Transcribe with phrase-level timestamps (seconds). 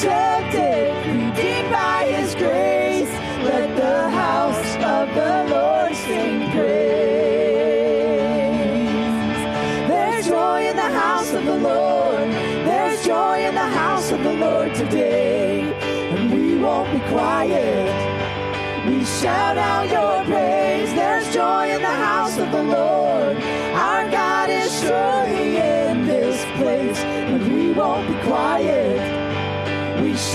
[0.00, 3.10] sheltered redeemed by his grace
[3.48, 6.96] let the house of the lord sing praise.
[9.88, 12.28] There's joy in the house of the lord.
[12.68, 15.62] There's joy in the house of the lord today.
[16.12, 17.86] And we won't be quiet.
[18.86, 20.15] We shout out your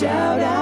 [0.00, 0.59] shout out.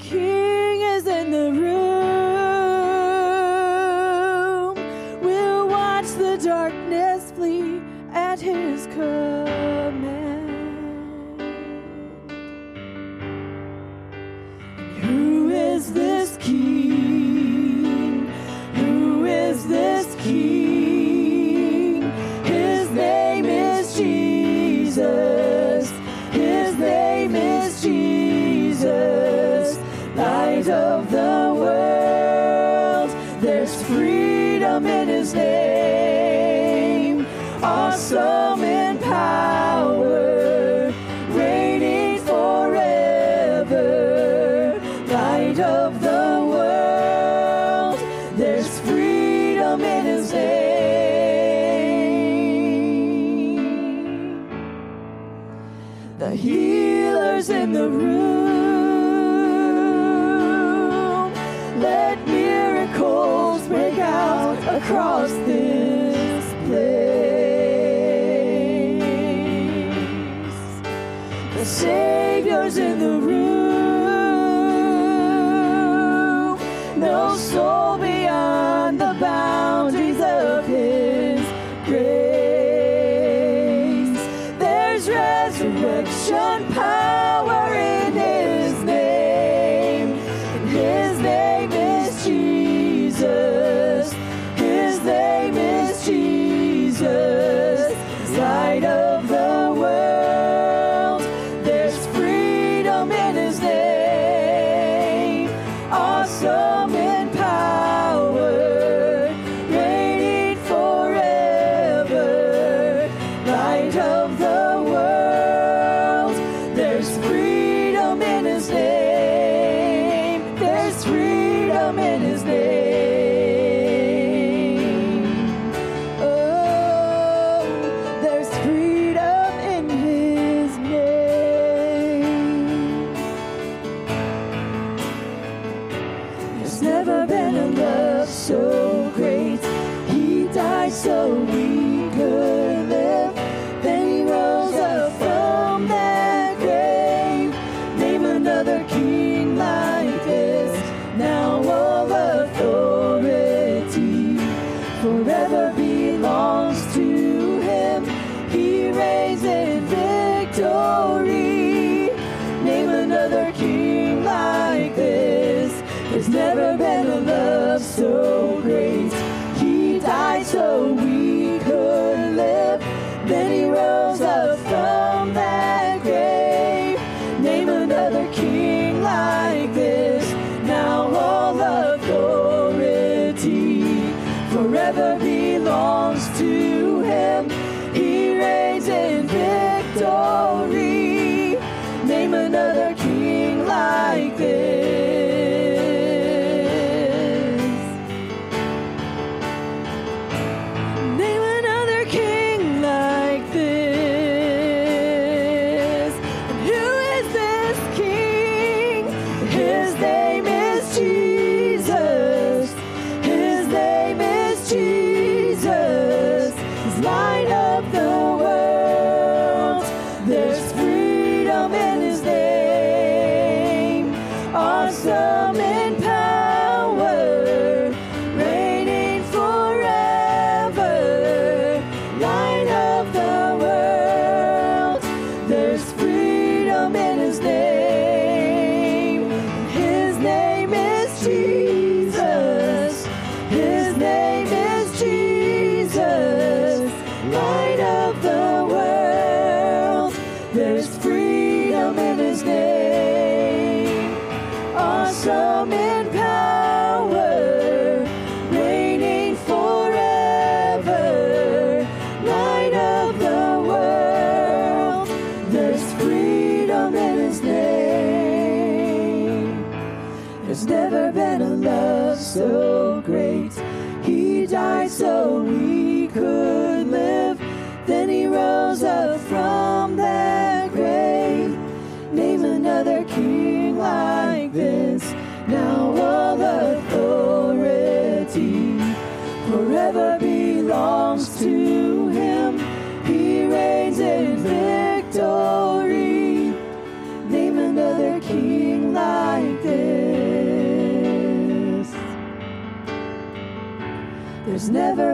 [0.00, 0.37] keep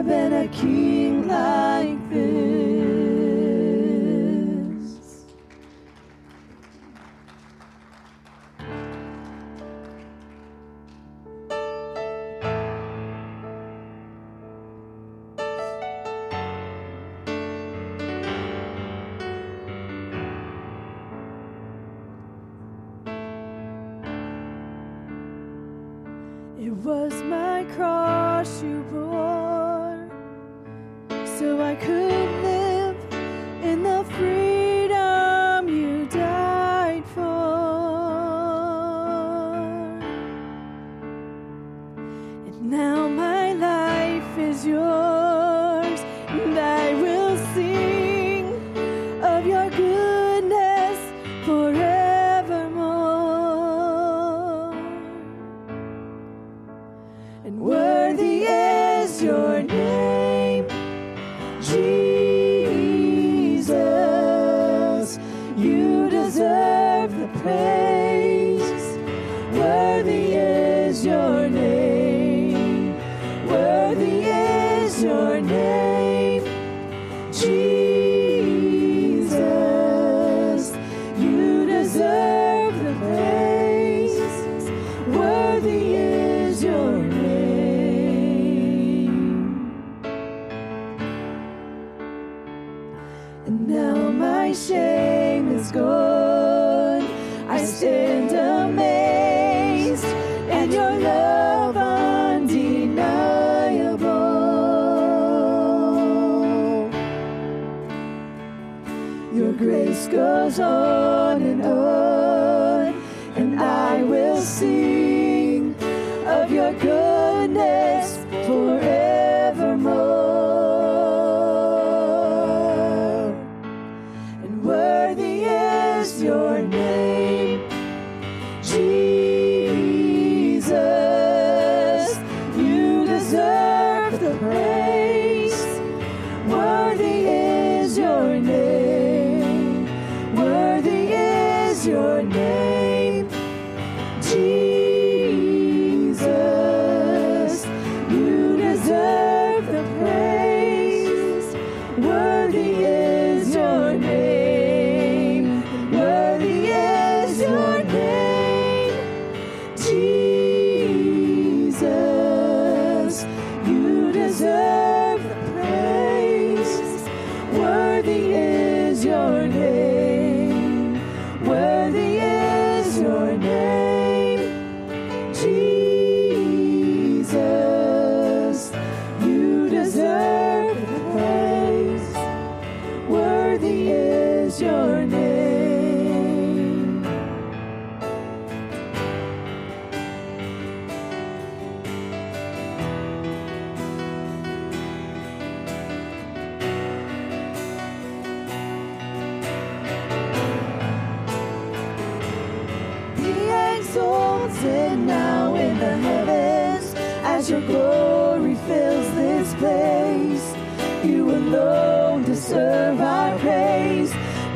[0.05, 1.04] been a king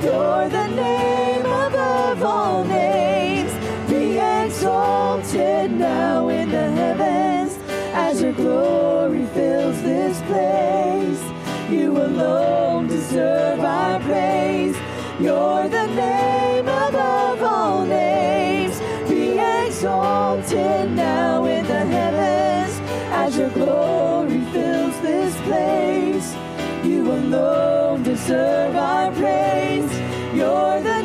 [0.01, 3.51] You're the name above all names.
[3.89, 7.58] Be exalted now in the heavens
[7.94, 11.22] as your glory fills this place.
[11.70, 14.77] You alone deserve our praise.
[15.20, 18.79] You're the name above all names.
[19.10, 22.79] Be exalted now in the heavens
[23.12, 26.08] as your glory fills this place
[27.11, 29.91] alone deserve our praise.
[30.33, 30.99] You're the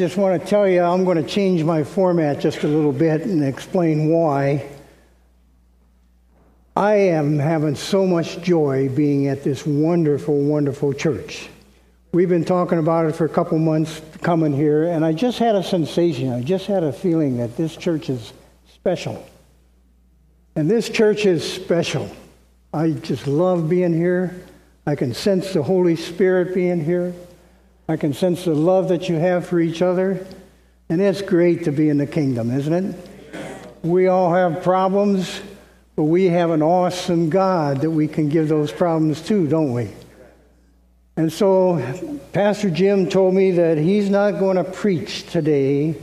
[0.00, 3.20] just want to tell you I'm going to change my format just a little bit
[3.26, 4.66] and explain why.
[6.74, 11.50] I am having so much joy being at this wonderful, wonderful church.
[12.12, 15.54] We've been talking about it for a couple months coming here, and I just had
[15.54, 16.32] a sensation.
[16.32, 18.32] I just had a feeling that this church is
[18.72, 19.22] special.
[20.56, 22.10] And this church is special.
[22.72, 24.46] I just love being here.
[24.86, 27.12] I can sense the Holy Spirit being here.
[27.90, 30.24] I can sense the love that you have for each other.
[30.88, 33.10] And it's great to be in the kingdom, isn't it?
[33.82, 35.40] We all have problems,
[35.96, 39.90] but we have an awesome God that we can give those problems to, don't we?
[41.16, 41.82] And so,
[42.32, 45.96] Pastor Jim told me that he's not going to preach today,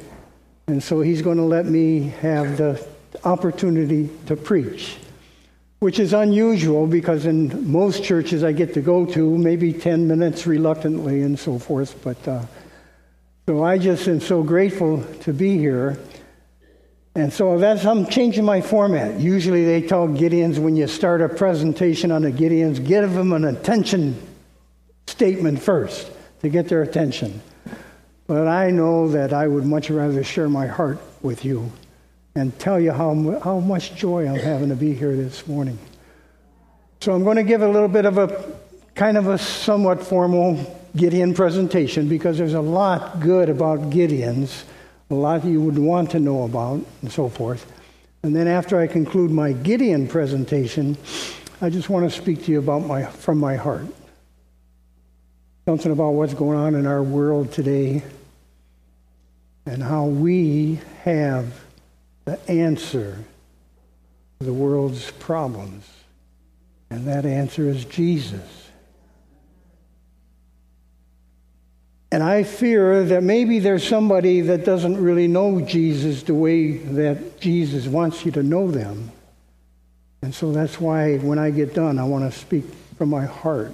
[0.68, 2.86] and so he's going to let me have the
[3.24, 4.98] opportunity to preach
[5.80, 10.48] which is unusual because in most churches I get to go to, maybe 10 minutes
[10.48, 12.02] reluctantly and so forth.
[12.04, 12.46] But uh,
[13.48, 16.00] so I just am so grateful to be here.
[17.14, 19.20] And so that's, I'm changing my format.
[19.20, 23.46] Usually they tell Gideons when you start a presentation on the Gideons, give them an
[23.46, 24.20] attention
[25.08, 27.42] statement first to get their attention.
[28.28, 31.72] But I know that I would much rather share my heart with you
[32.38, 35.80] and tell you how, how much joy I'm having to be here this morning.
[37.02, 38.56] So I'm going to give a little bit of a
[38.94, 44.64] kind of a somewhat formal Gideon presentation because there's a lot good about Gideons,
[45.10, 47.72] a lot you would want to know about, and so forth.
[48.22, 50.98] And then after I conclude my Gideon presentation,
[51.60, 53.86] I just want to speak to you about my from my heart.
[55.66, 58.04] Something about what's going on in our world today
[59.66, 61.67] and how we have
[62.28, 63.18] the answer
[64.40, 65.90] to the world's problems.
[66.90, 68.70] And that answer is Jesus.
[72.12, 77.40] And I fear that maybe there's somebody that doesn't really know Jesus the way that
[77.40, 79.10] Jesus wants you to know them.
[80.22, 82.66] And so that's why when I get done, I want to speak
[82.98, 83.74] from my heart.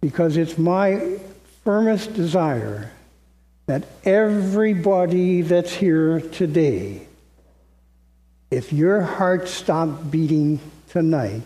[0.00, 1.18] Because it's my
[1.64, 2.90] firmest desire
[3.66, 7.06] that everybody that's here today,
[8.50, 11.42] if your heart stopped beating tonight,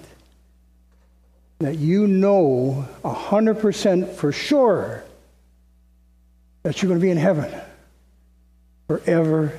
[1.61, 5.04] that you know 100% for sure
[6.62, 7.52] that you're going to be in heaven
[8.88, 9.52] forever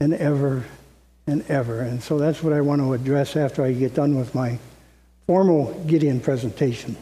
[0.00, 0.64] and ever
[1.26, 1.80] and ever.
[1.80, 4.58] And so that's what I want to address after I get done with my
[5.26, 6.96] formal Gideon presentation.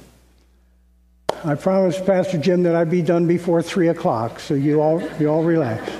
[1.46, 5.28] I promised Pastor Jim that I'd be done before 3 o'clock, so you all, you
[5.28, 5.92] all relax.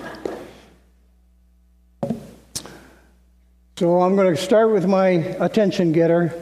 [3.77, 6.33] So I'm going to start with my attention getter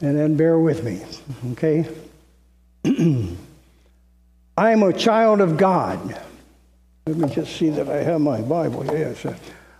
[0.00, 1.02] and then bear with me,
[1.52, 1.88] okay?
[4.56, 6.20] I am a child of God.
[7.06, 8.84] Let me just see that I have my Bible.
[8.86, 9.26] Yes.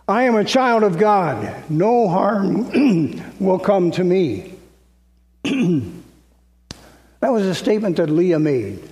[0.08, 1.70] I am a child of God.
[1.70, 4.54] No harm will come to me.
[7.20, 8.88] That was a statement that Leah made.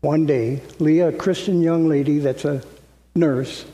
[0.00, 2.62] One day, Leah, a Christian young lady that's a
[3.14, 3.64] nurse,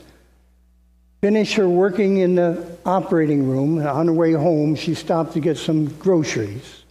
[1.19, 3.85] finished her working in the operating room.
[3.85, 6.83] On her way home, she stopped to get some groceries.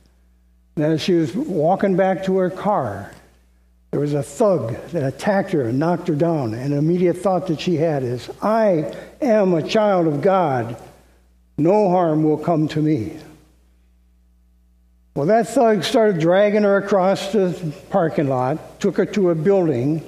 [0.76, 3.12] And as she was walking back to her car,
[3.90, 6.54] there was a thug that attacked her and knocked her down.
[6.54, 10.76] And the immediate thought that she had is, I am a child of God.
[11.58, 13.16] No harm will come to me.
[15.14, 20.04] Well, that thug started dragging her across the parking lot, took her to a building,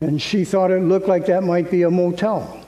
[0.00, 2.64] and she thought it looked like that might be a motel.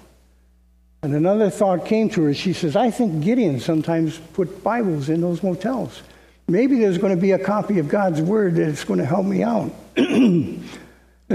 [1.02, 2.34] And another thought came to her.
[2.34, 6.02] She says, I think Gideon sometimes put Bibles in those motels.
[6.46, 9.42] Maybe there's going to be a copy of God's Word that's going to help me
[9.42, 9.72] out.
[9.96, 10.60] and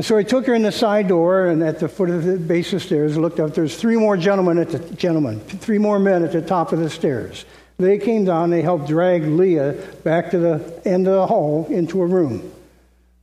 [0.01, 2.73] so he took her in the side door, and at the foot of the base
[2.73, 3.53] of stairs, looked up.
[3.53, 6.89] There's three more gentlemen at the gentlemen, three more men at the top of the
[6.89, 7.45] stairs.
[7.77, 12.01] They came down, they helped drag Leah back to the end of the hall into
[12.01, 12.51] a room.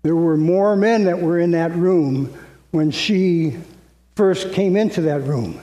[0.03, 2.35] There were more men that were in that room
[2.71, 3.57] when she
[4.17, 5.61] first came into that room.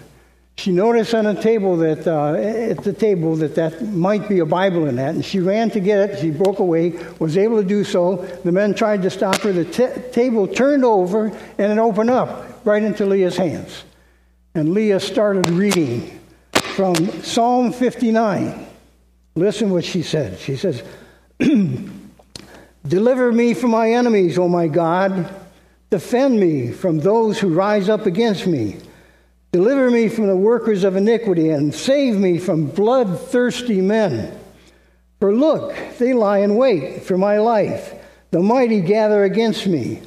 [0.57, 4.45] She noticed on a table that uh, at the table that that might be a
[4.45, 6.19] Bible in that, and she ran to get it.
[6.19, 8.15] She broke away, was able to do so.
[8.43, 9.51] The men tried to stop her.
[9.51, 11.27] The t- table turned over,
[11.59, 13.83] and it opened up right into Leah's hands.
[14.55, 16.19] And Leah started reading
[16.51, 18.66] from Psalm 59.
[19.37, 20.39] Listen what she said.
[20.39, 20.83] She says,
[22.87, 25.31] Deliver me from my enemies, O my God.
[25.91, 28.77] Defend me from those who rise up against me.
[29.51, 34.35] Deliver me from the workers of iniquity and save me from bloodthirsty men.
[35.19, 37.93] For look, they lie in wait for my life.
[38.31, 40.01] The mighty gather against me.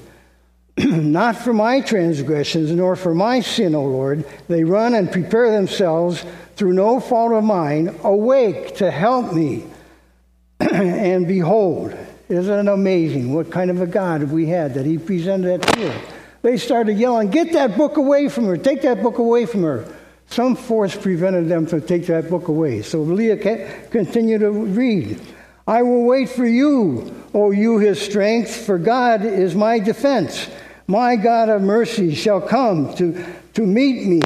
[0.87, 4.25] Not for my transgressions, nor for my sin, O Lord.
[4.49, 6.25] They run and prepare themselves
[6.57, 7.95] through no fault of mine.
[8.03, 9.66] Awake to help me.
[10.61, 11.95] and behold,
[12.29, 15.90] isn't it amazing what kind of a God we had that He presented that to
[15.90, 16.03] us?
[16.43, 18.57] They started yelling, Get that book away from her!
[18.57, 19.85] Take that book away from her!
[20.29, 22.83] Some force prevented them from taking that book away.
[22.83, 25.21] So Leah continued to read.
[25.66, 30.49] I will wait for you, O you his strength, for God is my defense.
[30.90, 33.24] My God of mercy shall come to,
[33.55, 34.20] to meet me.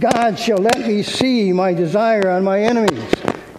[0.00, 3.08] God shall let me see my desire on my enemies.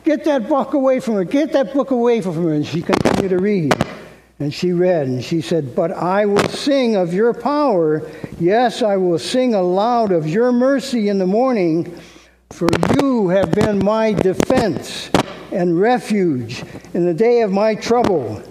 [0.04, 1.24] Get that book away from her.
[1.24, 2.52] Get that book away from her.
[2.52, 3.74] And she continued to read.
[4.40, 8.02] And she read, and she said, But I will sing of your power.
[8.42, 11.98] Yes, I will sing aloud of your mercy in the morning,
[12.50, 12.68] for
[13.00, 15.10] you have been my defense
[15.54, 18.44] and refuge in the day of my trouble.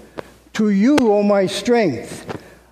[0.54, 2.24] To you, O my strength,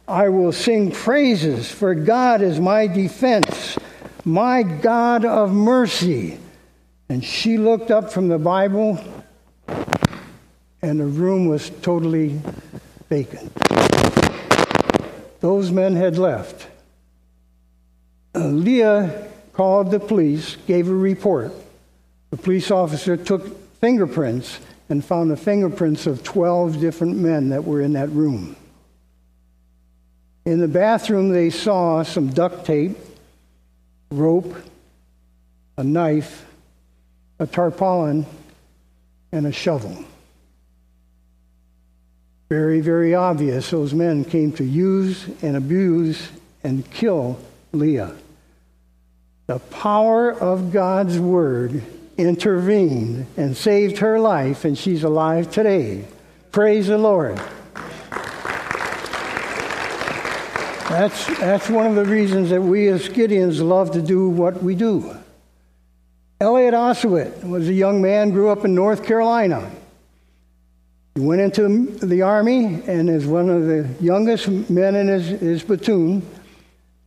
[0.08, 3.76] I will sing praises, for God is my defense,
[4.24, 6.38] my God of mercy.
[7.08, 8.98] And she looked up from the Bible,
[10.80, 12.40] and the room was totally
[13.08, 13.52] vacant.
[15.40, 16.68] Those men had left.
[18.34, 21.52] Leah called the police, gave a report.
[22.30, 27.80] The police officer took fingerprints and found the fingerprints of 12 different men that were
[27.80, 28.56] in that room.
[30.46, 32.96] In the bathroom, they saw some duct tape,
[34.12, 34.54] rope,
[35.76, 36.46] a knife,
[37.40, 38.24] a tarpaulin,
[39.32, 40.04] and a shovel.
[42.48, 46.28] Very, very obvious those men came to use and abuse
[46.62, 47.40] and kill
[47.72, 48.14] Leah.
[49.48, 51.82] The power of God's word
[52.16, 56.04] intervened and saved her life, and she's alive today.
[56.52, 57.40] Praise the Lord.
[60.88, 64.76] That's, that's one of the reasons that we as Gideons love to do what we
[64.76, 65.16] do.
[66.40, 69.68] Elliot Oswit was a young man, grew up in North Carolina.
[71.16, 75.62] He went into the army and is one of the youngest men in his, his
[75.64, 76.22] platoon.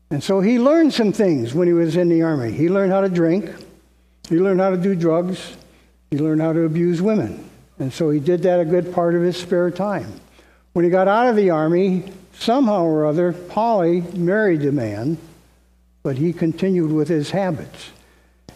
[0.09, 2.51] And so he learned some things when he was in the army.
[2.51, 3.49] He learned how to drink,
[4.27, 5.55] he learned how to do drugs,
[6.11, 7.49] he learned how to abuse women.
[7.77, 10.19] And so he did that a good part of his spare time.
[10.73, 15.17] When he got out of the army, somehow or other, Polly married the man,
[16.03, 17.91] but he continued with his habits.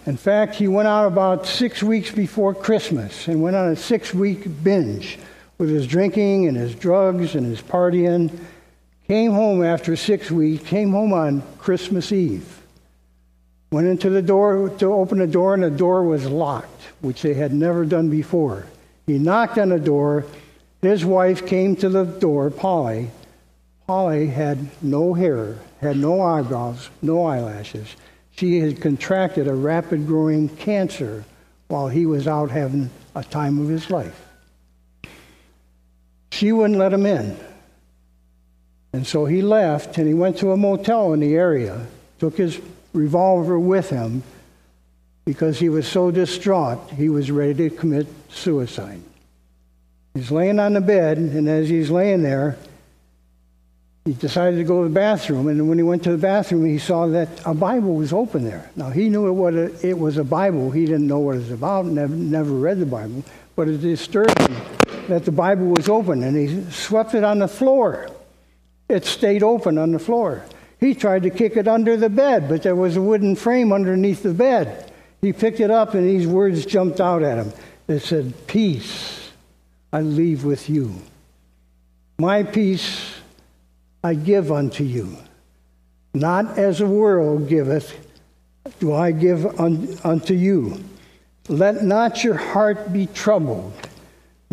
[0.05, 4.13] In fact, he went out about six weeks before Christmas and went on a six
[4.13, 5.17] week binge
[5.57, 8.37] with his drinking and his drugs and his partying.
[9.07, 12.61] Came home after six weeks, came home on Christmas Eve.
[13.71, 17.33] Went into the door to open the door, and the door was locked, which they
[17.33, 18.65] had never done before.
[19.07, 20.25] He knocked on the door.
[20.81, 23.09] His wife came to the door, Polly.
[23.87, 27.95] Polly had no hair, had no eyebrows, no eyelashes.
[28.35, 31.25] She had contracted a rapid growing cancer
[31.67, 34.25] while he was out having a time of his life.
[36.31, 37.37] She wouldn't let him in.
[38.93, 41.87] And so he left and he went to a motel in the area,
[42.19, 42.59] took his
[42.93, 44.23] revolver with him
[45.25, 49.01] because he was so distraught he was ready to commit suicide.
[50.13, 52.57] He's laying on the bed, and as he's laying there,
[54.05, 55.47] he decided to go to the bathroom.
[55.47, 58.69] And when he went to the bathroom, he saw that a Bible was open there.
[58.75, 60.71] Now, he knew it, it was a Bible.
[60.71, 63.23] He didn't know what it was about, never, never read the Bible,
[63.55, 64.55] but it disturbed him
[65.07, 68.09] that the Bible was open and he swept it on the floor.
[68.89, 70.43] It stayed open on the floor.
[70.79, 74.21] He tried to kick it under the bed, but there was a wooden frame underneath
[74.21, 74.91] the bed.
[75.21, 77.53] He picked it up and these words jumped out at him.
[77.87, 79.31] It said, Peace
[79.93, 80.93] I leave with you.
[82.19, 83.13] My peace
[84.03, 85.17] I give unto you.
[86.13, 87.95] Not as the world giveth,
[88.79, 90.83] do I give un- unto you.
[91.47, 93.73] Let not your heart be troubled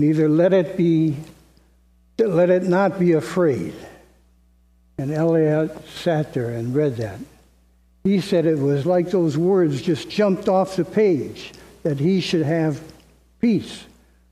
[0.00, 1.16] neither let it be
[2.18, 3.74] let it not be afraid.
[4.98, 7.18] And Elliot sat there and read that.
[8.04, 12.42] He said it was like those words just jumped off the page that he should
[12.42, 12.82] have
[13.40, 13.84] peace,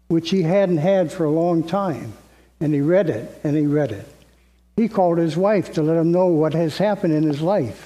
[0.08, 2.12] which he hadn't had for a long time.
[2.60, 4.06] And he read it and he read it.
[4.78, 7.84] He called his wife to let him know what has happened in his life.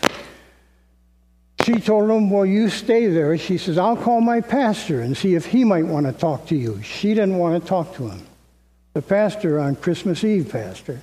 [1.64, 3.38] She told him, Well, you stay there.
[3.38, 6.54] She says, I'll call my pastor and see if he might want to talk to
[6.54, 6.82] you.
[6.82, 8.26] She didn't want to talk to him.
[8.92, 11.00] The pastor on Christmas Eve, pastor,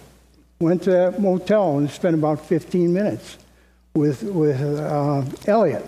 [0.60, 3.39] went to that motel and spent about 15 minutes
[3.95, 5.86] with, with uh, Elliot.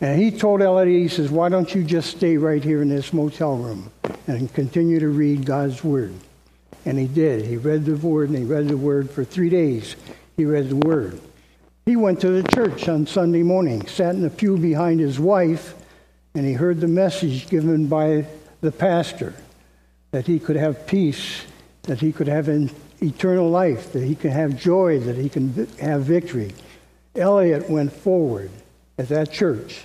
[0.00, 3.12] And he told Elliot, he says, Why don't you just stay right here in this
[3.12, 3.92] motel room
[4.26, 6.14] and continue to read God's Word?
[6.88, 7.44] And he did.
[7.44, 9.94] He read the word, and he read the word for three days.
[10.38, 11.20] He read the word.
[11.84, 15.74] He went to the church on Sunday morning, sat in the pew behind his wife,
[16.34, 18.24] and he heard the message given by
[18.62, 19.34] the pastor
[20.12, 21.42] that he could have peace,
[21.82, 22.70] that he could have an
[23.02, 26.54] eternal life, that he could have joy, that he can have victory.
[27.14, 28.50] Elliot went forward
[28.96, 29.82] at that church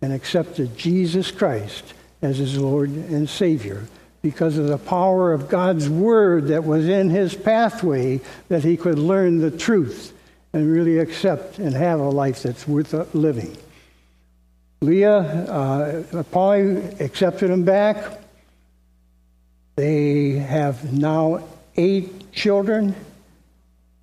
[0.00, 3.88] and accepted Jesus Christ as his Lord and Savior
[4.24, 8.98] because of the power of God's Word that was in his pathway that he could
[8.98, 10.14] learn the truth
[10.54, 13.54] and really accept and have a life that's worth living.
[14.80, 18.18] Leah, uh, Polly accepted him back.
[19.76, 21.44] They have now
[21.76, 22.94] eight children.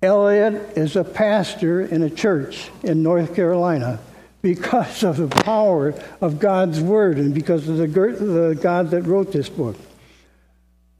[0.02, 3.98] Elliot is a pastor in a church in North Carolina
[4.40, 9.32] because of the power of God's Word and because of the, the God that wrote
[9.32, 9.74] this book.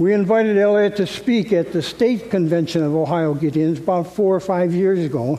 [0.02, 4.40] We invited Elliot to speak at the state convention of Ohio Gideons about four or
[4.40, 5.38] five years ago.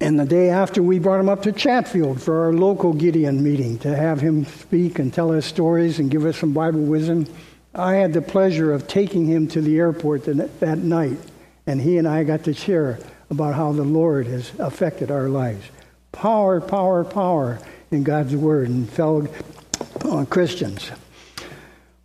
[0.00, 3.78] And the day after, we brought him up to Chatfield for our local Gideon meeting
[3.80, 7.26] to have him speak and tell us stories and give us some Bible wisdom.
[7.74, 11.18] I had the pleasure of taking him to the airport that, night,
[11.66, 12.98] and he and I got to share
[13.28, 15.66] about how the Lord has affected our lives.
[16.12, 17.58] Power, power, power
[17.90, 19.28] in God's Word and fellow
[20.02, 20.90] uh, Christians.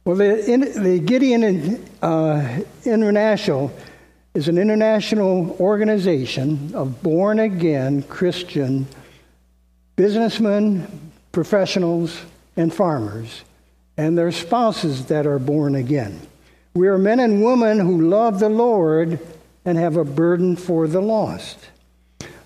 [0.03, 3.71] Well, the, the Gideon uh, International
[4.33, 8.87] is an international organization of born again Christian
[9.95, 12.19] businessmen, professionals,
[12.57, 13.43] and farmers,
[13.95, 16.19] and their spouses that are born again.
[16.73, 19.19] We are men and women who love the Lord
[19.65, 21.59] and have a burden for the lost.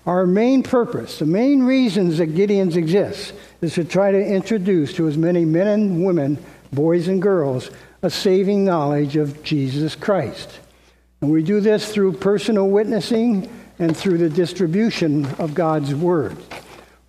[0.04, 5.08] Our main purpose, the main reasons that Gideons exists, is to try to introduce to
[5.08, 6.36] as many men and women,
[6.72, 7.70] boys and girls,
[8.02, 10.60] a saving knowledge of Jesus Christ.
[11.20, 16.36] And we do this through personal witnessing and through the distribution of God's Word.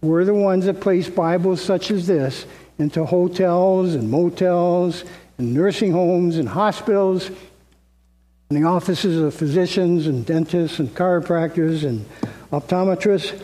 [0.01, 2.45] We're the ones that place Bibles such as this
[2.79, 5.03] into hotels and motels
[5.37, 7.29] and nursing homes and hospitals
[8.49, 12.05] and the offices of physicians and dentists and chiropractors and
[12.51, 13.43] optometrists.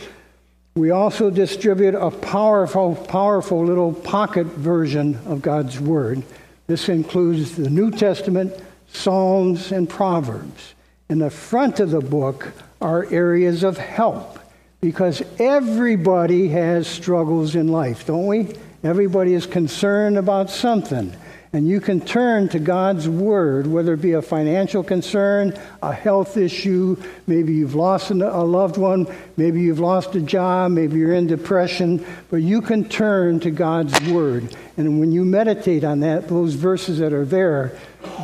[0.75, 6.23] We also distribute a powerful, powerful little pocket version of God's Word.
[6.65, 8.53] This includes the New Testament,
[8.91, 10.73] Psalms, and Proverbs.
[11.09, 14.39] In the front of the book are areas of help
[14.81, 18.55] because everybody has struggles in life, don't we?
[18.83, 21.15] Everybody is concerned about something.
[21.53, 26.35] And you can turn to God's Word, whether it be a financial concern, a health
[26.35, 29.05] issue, maybe you've lost a loved one,
[29.37, 34.01] maybe you've lost a job, maybe you're in depression, but you can turn to God's
[34.09, 34.55] Word.
[34.77, 37.77] And when you meditate on that, those verses that are there,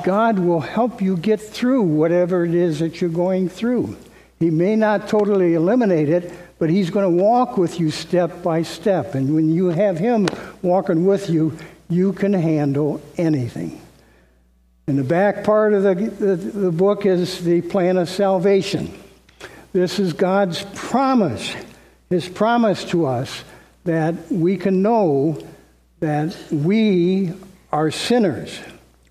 [0.03, 3.95] God will help you get through whatever it is that you're going through.
[4.39, 8.63] He may not totally eliminate it, but He's going to walk with you step by
[8.63, 9.13] step.
[9.13, 10.27] And when you have Him
[10.63, 11.55] walking with you,
[11.89, 13.81] you can handle anything.
[14.87, 18.91] In the back part of the, the, the, book is the plan of salvation.
[19.73, 21.55] This is God's promise,
[22.09, 23.43] His promise to us
[23.85, 25.43] that we can know
[25.99, 27.33] that we
[27.71, 28.59] are sinners.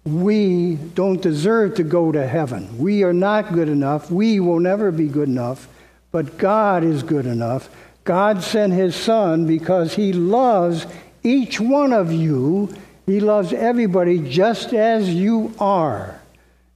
[0.04, 2.78] We don't deserve to go to heaven.
[2.78, 4.10] We are not good enough.
[4.10, 5.68] We will never be good enough.
[6.10, 7.68] But God is good enough.
[8.04, 10.86] God sent His Son because He loves
[11.22, 12.74] each one of you.
[13.06, 16.20] He loves everybody just as you are.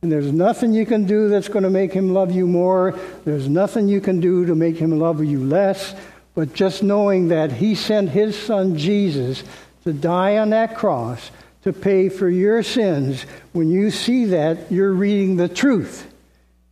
[0.00, 2.98] And there's nothing you can do that's going to make him love you more.
[3.24, 5.94] There's nothing you can do to make him love you less.
[6.35, 9.44] But just knowing that he sent his son Jesus
[9.85, 11.31] to die on that cross
[11.62, 16.11] to pay for your sins, when you see that, you're reading the truth.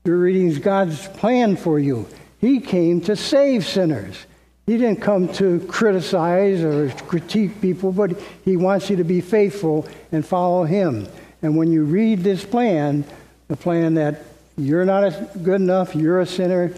[0.05, 2.09] You're reading God's plan for you.
[2.41, 4.17] He came to save sinners.
[4.67, 9.89] He didn't come to criticize or critique people, but he wants you to be faithful
[10.13, 11.09] and follow him.
[11.43, 13.05] And when you read this plan,
[13.49, 14.23] the plan that
[14.57, 16.73] you're not good enough, you're a sinner,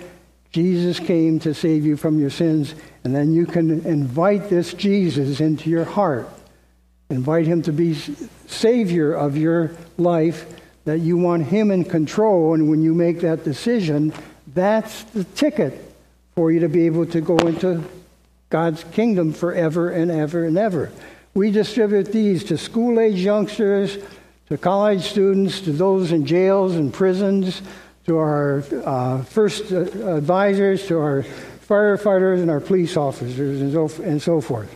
[0.53, 5.41] Jesus came to save you from your sins, and then you can invite this Jesus
[5.41, 6.29] into your heart.
[7.11, 7.95] Invite him to be
[8.47, 10.47] Savior of your life,
[10.85, 12.55] that you want him in control.
[12.55, 14.13] And when you make that decision,
[14.55, 15.92] that's the ticket
[16.35, 17.83] for you to be able to go into
[18.51, 20.91] God's kingdom forever and ever and ever.
[21.35, 23.99] We distribute these to school age youngsters,
[24.49, 27.63] to college students, to those in jails and prisons,
[28.07, 31.25] to our uh, first uh, advisors, to our
[31.67, 34.75] firefighters and our police officers, and so, and so forth.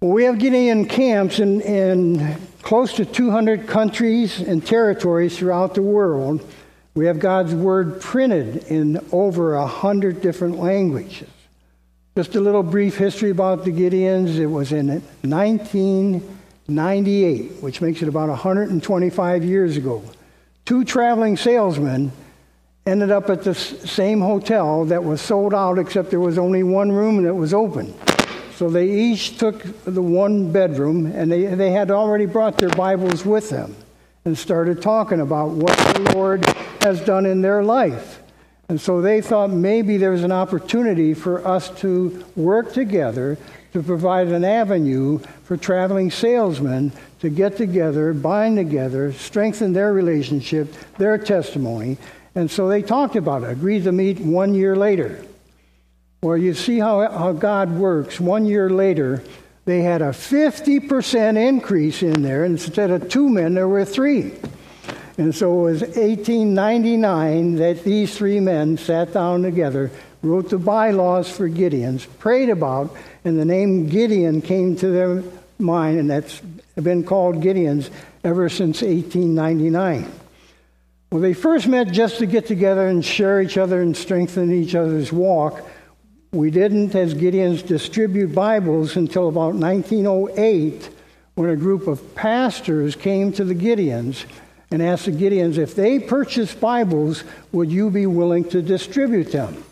[0.00, 6.40] We have Gideon camps in, in close to 200 countries and territories throughout the world.
[6.94, 11.30] We have God's Word printed in over a 100 different languages.
[12.14, 14.36] Just a little brief history about the Gideons.
[14.36, 14.88] It was in
[15.22, 20.02] 1998, which makes it about 125 years ago.
[20.66, 22.12] Two traveling salesmen
[22.84, 26.92] ended up at the same hotel that was sold out, except there was only one
[26.92, 27.94] room that was open.
[28.56, 33.24] So they each took the one bedroom, and they, they had already brought their Bibles
[33.24, 33.74] with them
[34.26, 36.44] and started talking about what the Lord
[36.82, 38.20] has done in their life.
[38.68, 43.36] And so they thought maybe there was an opportunity for us to work together
[43.72, 50.74] to provide an avenue for traveling salesmen to get together, bind together, strengthen their relationship,
[50.98, 51.96] their testimony.
[52.34, 55.24] And so they talked about it, agreed to meet one year later.
[56.22, 58.20] Well, you see how, how God works.
[58.20, 59.22] One year later,
[59.64, 62.44] they had a 50% increase in there.
[62.44, 64.32] Instead of two men, there were three.
[65.18, 69.90] And so it was 1899 that these three men sat down together,
[70.22, 75.22] wrote the bylaws for Gideons, prayed about, and the name Gideon came to their
[75.58, 76.40] mind, and that's
[76.80, 77.90] been called Gideons
[78.24, 80.10] ever since 1899.
[81.10, 84.74] Well, they first met just to get together and share each other and strengthen each
[84.74, 85.60] other's walk.
[86.32, 90.88] We didn't, as Gideons, distribute Bibles until about 1908
[91.34, 94.24] when a group of pastors came to the Gideons
[94.72, 99.62] and asked the Gideons if they purchased Bibles, would you be willing to distribute them?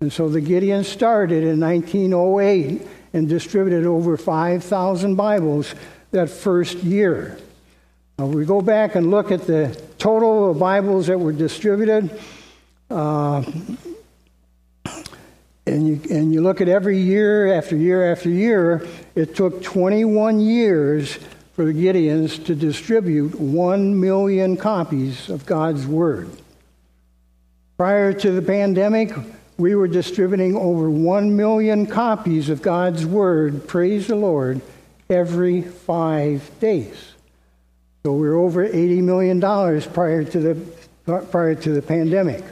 [0.00, 5.74] And so the Gideons started in 1908 and distributed over 5,000 Bibles
[6.12, 7.38] that first year.
[8.18, 12.10] Now, we go back and look at the total of Bibles that were distributed.
[12.88, 13.42] Uh,
[15.66, 20.38] and you, and you look at every year after year after year, it took 21
[20.38, 21.18] years
[21.56, 26.30] for the Gideons to distribute 1 million copies of God's Word.
[27.78, 29.10] Prior to the pandemic,
[29.56, 34.60] we were distributing over 1 million copies of God's Word, praise the Lord,
[35.08, 37.14] every five days.
[38.04, 42.44] So we we're over $80 million prior to the, prior to the pandemic.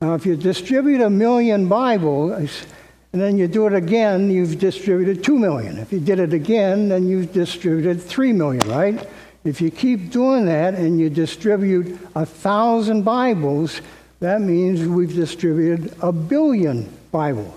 [0.00, 2.66] Now, if you distribute a million Bibles
[3.14, 5.78] and then you do it again, you've distributed two million.
[5.78, 9.08] If you did it again, then you've distributed three million, right?
[9.44, 13.80] If you keep doing that and you distribute a thousand Bibles,
[14.18, 17.56] that means we've distributed a billion Bibles.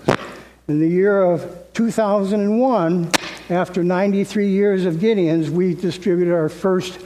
[0.68, 1.42] In the year of
[1.74, 3.10] 2001,
[3.50, 7.00] after 93 years of Gideons, we distributed our first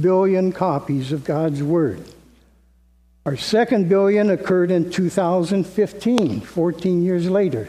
[0.00, 2.02] billion copies of God's Word.
[3.26, 7.68] Our second billion occurred in 2015, 14 years later.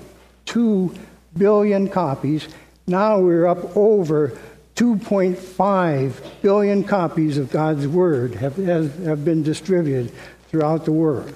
[0.49, 0.93] 2
[1.37, 2.47] billion copies.
[2.87, 4.37] Now we're up over
[4.75, 10.11] 2.5 billion copies of God's Word have, have been distributed
[10.47, 11.33] throughout the world.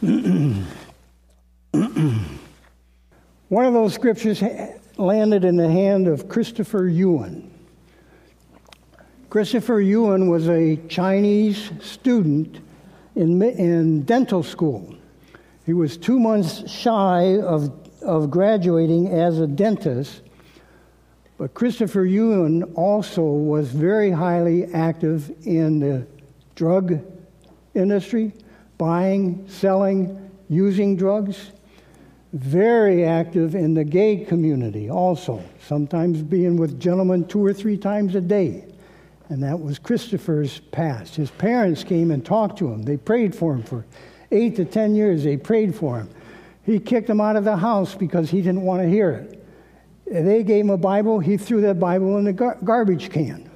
[3.48, 4.42] One of those scriptures
[4.96, 7.48] landed in the hand of Christopher Yuan.
[9.30, 12.58] Christopher Yuan was a Chinese student
[13.14, 14.96] in, in dental school.
[15.66, 17.72] He was two months shy of,
[18.04, 20.22] of graduating as a dentist,
[21.36, 26.06] but Christopher Yuan also was very highly active in the
[26.54, 27.00] drug
[27.74, 28.32] industry,
[28.78, 31.50] buying, selling, using drugs.
[32.32, 38.16] Very active in the gay community also, sometimes being with gentlemen two or three times
[38.16, 38.64] a day.
[39.28, 41.14] And that was Christopher's past.
[41.14, 42.82] His parents came and talked to him.
[42.82, 43.86] They prayed for him for
[44.32, 45.22] eight to ten years.
[45.22, 46.10] They prayed for him.
[46.64, 49.40] He kicked him out of the house because he didn't want to hear it.
[50.06, 51.18] They gave him a Bible.
[51.18, 53.50] He threw that Bible in the gar- garbage can.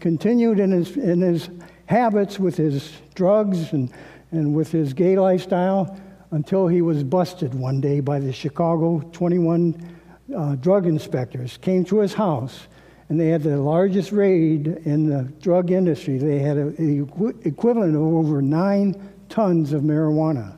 [0.00, 1.48] Continued in his, in his
[1.86, 3.90] habits with his drugs and,
[4.30, 5.98] and with his gay lifestyle
[6.30, 9.98] until he was busted one day by the Chicago 21
[10.36, 11.56] uh, drug inspectors.
[11.58, 12.66] Came to his house
[13.08, 16.18] and they had the largest raid in the drug industry.
[16.18, 17.08] They had an
[17.44, 20.55] equivalent of over nine tons of marijuana.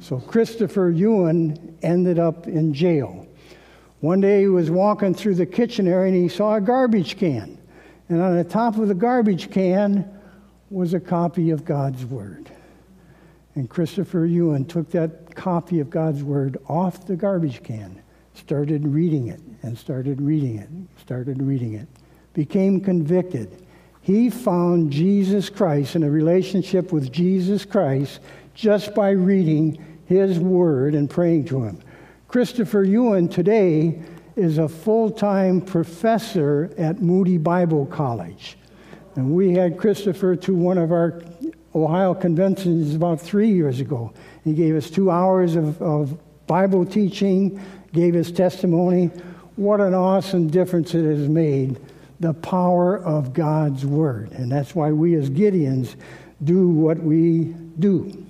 [0.00, 3.26] So Christopher Yuan ended up in jail.
[4.00, 7.58] One day he was walking through the kitchen area and he saw a garbage can.
[8.08, 10.08] And on the top of the garbage can
[10.70, 12.50] was a copy of God's Word.
[13.54, 18.00] And Christopher Yuan took that copy of God's Word off the garbage can,
[18.34, 20.68] started reading it, and started reading it,
[21.00, 21.88] started reading it,
[22.34, 23.66] became convicted.
[24.02, 28.20] He found Jesus Christ in a relationship with Jesus Christ
[28.56, 31.78] just by reading his word and praying to him.
[32.26, 34.00] Christopher Yuan today
[34.34, 38.56] is a full time professor at Moody Bible College.
[39.14, 41.22] And we had Christopher to one of our
[41.74, 44.12] Ohio conventions about three years ago.
[44.42, 47.60] He gave us two hours of, of Bible teaching,
[47.92, 49.06] gave his testimony.
[49.56, 51.78] What an awesome difference it has made,
[52.20, 54.32] the power of God's Word.
[54.32, 55.96] And that's why we as Gideons
[56.42, 58.25] do what we do.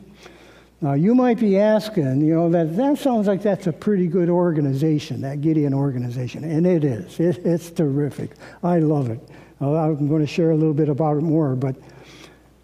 [0.87, 4.29] Now, you might be asking, you know, that, that sounds like that's a pretty good
[4.29, 6.45] organization, that Gideon organization.
[6.45, 7.19] And it is.
[7.19, 8.31] It, it's terrific.
[8.63, 9.19] I love it.
[9.61, 11.75] Uh, I'm going to share a little bit about it more, but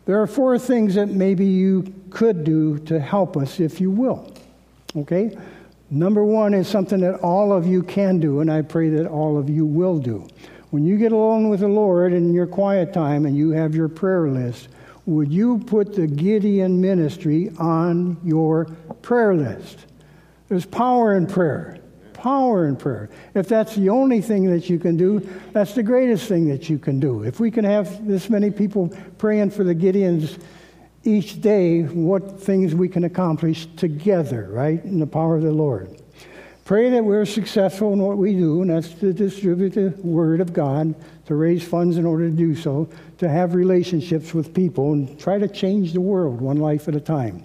[0.05, 4.33] there are four things that maybe you could do to help us if you will.
[4.95, 5.37] Okay?
[5.91, 9.37] Number one is something that all of you can do, and I pray that all
[9.37, 10.29] of you will do.
[10.71, 13.89] When you get alone with the Lord in your quiet time and you have your
[13.89, 14.69] prayer list,
[15.07, 18.67] would you put the Gideon ministry on your
[19.03, 19.87] prayer list?
[20.49, 21.79] There's power in prayer.
[22.13, 23.11] Power in prayer.
[23.35, 25.21] If that's the only thing that you can do,
[25.53, 27.25] that's the greatest thing that you can do.
[27.25, 30.41] If we can have this many people praying for the Gideons
[31.05, 34.85] each day, what things we can accomplish together, right?
[34.85, 36.01] In the power of the Lord.
[36.65, 40.53] Pray that we're successful in what we do, and that's to distribute the Word of
[40.53, 40.95] God,
[41.27, 42.89] to raise funds in order to do so,
[43.23, 47.01] to have relationships with people, and try to change the world one life at a
[47.01, 47.45] time.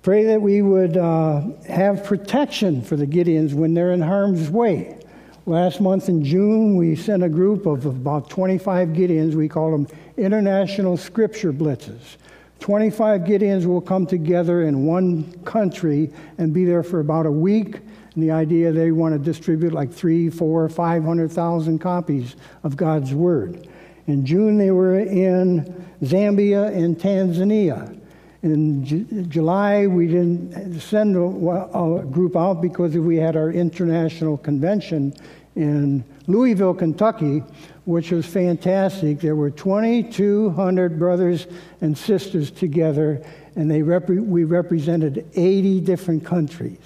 [0.00, 4.98] Pray that we would uh, have protection for the Gideons when they're in harm's way.
[5.44, 9.34] Last month in June, we sent a group of about 25 Gideons.
[9.34, 12.16] We call them International Scripture Blitzes.
[12.60, 17.80] 25 Gideons will come together in one country and be there for about a week
[18.14, 22.78] and the idea they want to distribute like three, four, five hundred thousand copies of
[22.78, 23.68] God's Word.
[24.06, 25.64] In June, they were in
[26.02, 27.96] Zambia and Tanzania.
[28.42, 34.38] In J- July, we didn't send a, a group out because we had our international
[34.38, 35.14] convention
[35.56, 37.42] in Louisville, Kentucky,
[37.84, 39.20] which was fantastic.
[39.20, 41.46] There were 2,200 brothers
[41.80, 43.22] and sisters together,
[43.56, 46.78] and they rep- we represented 80 different countries.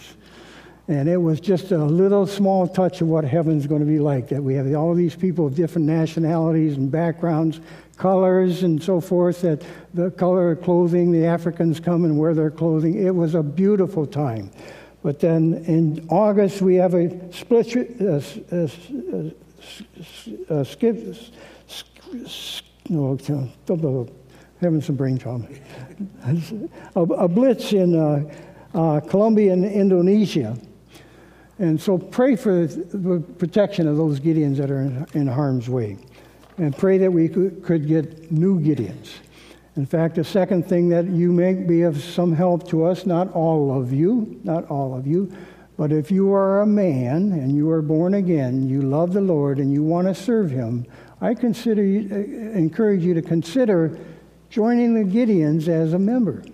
[0.86, 4.28] And it was just a little small touch of what heaven's going to be like.
[4.28, 7.60] That we have all these people of different nationalities and backgrounds,
[7.96, 9.40] colors, and so forth.
[9.40, 9.64] That
[9.94, 13.02] the color of clothing, the Africans come and wear their clothing.
[13.02, 14.50] It was a beautiful time.
[15.02, 18.20] But then in August, we have a split, uh,
[18.52, 18.68] uh,
[19.12, 21.16] uh, uh skip,
[22.90, 23.18] no,
[24.60, 25.46] having some brain trauma.
[26.96, 28.34] a, a blitz in uh,
[28.74, 30.56] uh, Colombia and Indonesia.
[31.58, 34.80] And so pray for the protection of those Gideons that are
[35.14, 35.96] in, harm's way.
[36.58, 39.12] And pray that we could, get new Gideons.
[39.76, 43.32] In fact, the second thing that you may be of some help to us, not
[43.32, 45.32] all of you, not all of you,
[45.76, 49.58] but if you are a man and you are born again, you love the Lord
[49.58, 50.86] and you want to serve Him,
[51.20, 53.98] I consider uh, encourage you to consider
[54.50, 56.44] joining the Gideons as a member.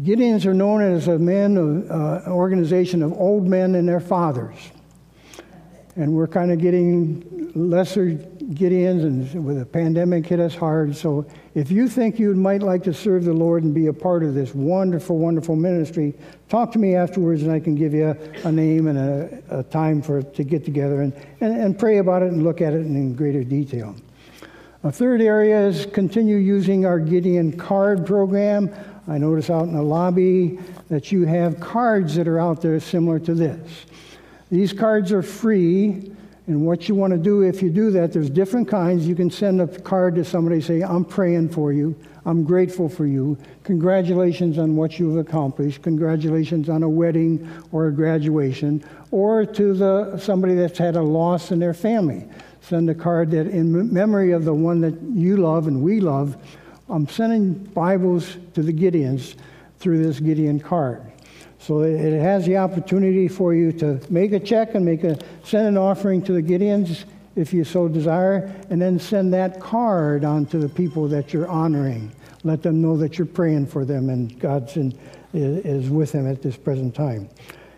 [0.00, 4.56] Gideons are known as a men of, uh, organization of old men and their fathers.
[5.96, 8.12] And we're kind of getting lesser
[8.54, 10.96] Gideons, and with the pandemic hit us hard.
[10.96, 14.22] So if you think you might like to serve the Lord and be a part
[14.22, 16.14] of this wonderful, wonderful ministry,
[16.48, 19.62] talk to me afterwards, and I can give you a, a name and a, a,
[19.64, 22.86] time for to get together and, and, and pray about it and look at it
[22.86, 23.94] in greater detail.
[24.84, 28.74] A third area is continue using our Gideon card program.
[29.06, 30.58] I notice out in the lobby
[30.88, 33.86] that you have cards that are out there similar to this.
[34.50, 36.10] These cards are free,
[36.48, 39.06] and what you want to do if you do that, there's different kinds.
[39.06, 41.94] You can send a card to somebody, say, I'm praying for you.
[42.24, 43.38] I'm grateful for you.
[43.62, 45.82] Congratulations on what you've accomplished.
[45.82, 48.82] Congratulations on a wedding or a graduation.
[49.12, 52.28] Or to the, somebody that's had a loss in their family.
[52.62, 56.36] Send a card that, in memory of the one that you love and we love,
[56.88, 59.34] I'm sending Bibles to the Gideons
[59.78, 61.02] through this Gideon card.
[61.58, 65.66] So it has the opportunity for you to make a check and make a send
[65.66, 67.04] an offering to the Gideons
[67.34, 71.48] if you so desire, and then send that card on to the people that you're
[71.48, 72.12] honoring.
[72.44, 74.96] Let them know that you're praying for them and God's in,
[75.32, 77.28] is with them at this present time.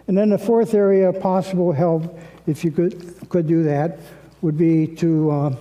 [0.08, 4.00] And then the fourth area of possible help, if you could, could do that,
[4.44, 5.56] would be to uh,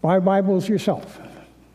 [0.00, 1.18] buy Bibles yourself.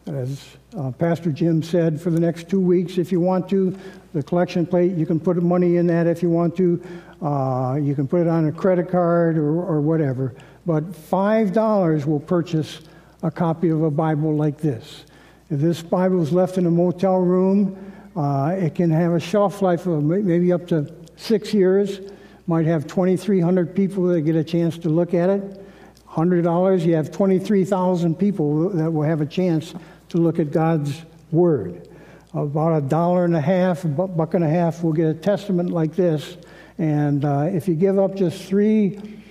[0.07, 3.77] As uh, Pastor Jim said, for the next two weeks, if you want to,
[4.13, 6.81] the collection plate, you can put money in that if you want to.
[7.21, 10.33] Uh, you can put it on a credit card or, or whatever.
[10.65, 12.79] But $5 will purchase
[13.21, 15.03] a copy of a Bible like this.
[15.49, 19.61] If this Bible is left in a motel room, uh, it can have a shelf
[19.61, 21.99] life of maybe up to six years.
[22.47, 25.65] Might have 2,300 people that get a chance to look at it.
[26.09, 29.73] $100, you have 23,000 people that will have a chance
[30.09, 31.87] to look at God's Word.
[32.33, 35.71] About a dollar and a half, a buck and a half we'll get a testament
[35.71, 36.37] like this.
[36.77, 39.21] And uh, if you give up just three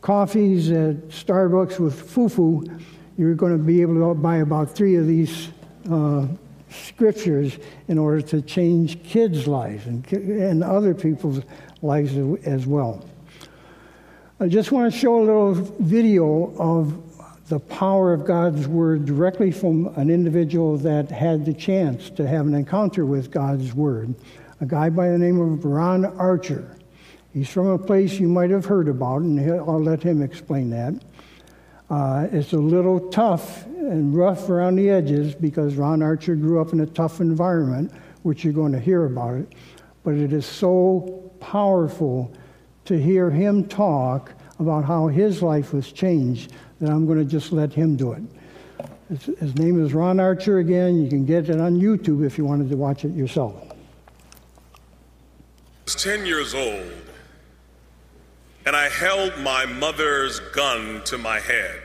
[0.00, 2.80] coffees at Starbucks with fufu,
[3.16, 5.48] you're going to be able to buy about three of these
[5.90, 6.26] uh,
[6.70, 11.40] scriptures in order to change kids' lives and, and other people's
[11.82, 12.16] lives
[12.46, 13.04] as well.
[14.40, 19.50] I just want to show a little video of the power of God's Word directly
[19.50, 24.14] from an individual that had the chance to have an encounter with God's Word,
[24.60, 26.76] a guy by the name of Ron Archer.
[27.34, 30.94] He's from a place you might have heard about, and I'll let him explain that.
[31.90, 36.72] Uh, it's a little tough and rough around the edges because Ron Archer grew up
[36.72, 39.52] in a tough environment, which you're going to hear about it.
[40.04, 42.32] But it is so powerful
[42.86, 47.52] to hear him talk about how his life was changed that I'm going to just
[47.52, 48.22] let him do it.
[49.38, 51.02] His, name is Ron Archer again.
[51.02, 53.54] You can get it on YouTube if you wanted to watch it yourself.
[53.70, 53.74] I
[55.84, 56.90] was 10 years old
[58.64, 61.82] and I held my mother's gun to my head.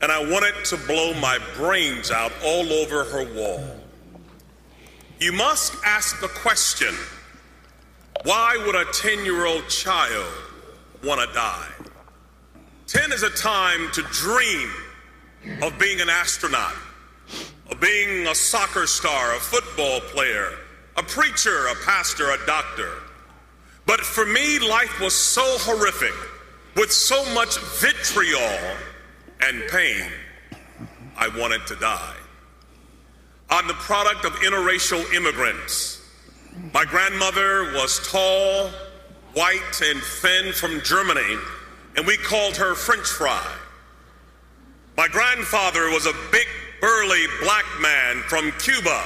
[0.00, 3.77] And I wanted to blow my brains out all over her wall.
[5.20, 6.94] You must ask the question
[8.22, 10.32] why would a 10 year old child
[11.02, 11.68] want to die?
[12.86, 14.70] 10 is a time to dream
[15.62, 16.74] of being an astronaut,
[17.70, 20.50] of being a soccer star, a football player,
[20.96, 22.90] a preacher, a pastor, a doctor.
[23.86, 26.14] But for me, life was so horrific,
[26.76, 28.76] with so much vitriol
[29.40, 30.10] and pain,
[31.16, 32.14] I wanted to die.
[33.50, 36.02] I'm the product of interracial immigrants.
[36.74, 38.70] My grandmother was tall,
[39.32, 41.38] white, and thin from Germany,
[41.96, 43.46] and we called her French fry.
[44.98, 46.46] My grandfather was a big,
[46.80, 49.04] burly black man from Cuba,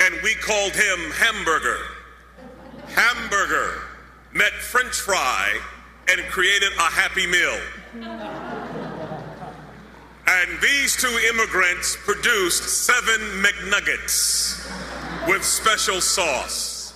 [0.00, 1.78] and we called him Hamburger.
[2.94, 3.82] Hamburger
[4.34, 5.58] met French fry
[6.08, 8.63] and created a happy meal.
[10.26, 14.70] And these two immigrants produced seven McNuggets
[15.28, 16.94] with special sauce.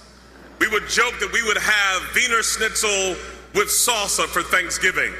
[0.60, 3.16] We would joke that we would have Wiener Schnitzel
[3.54, 5.12] with salsa for Thanksgiving.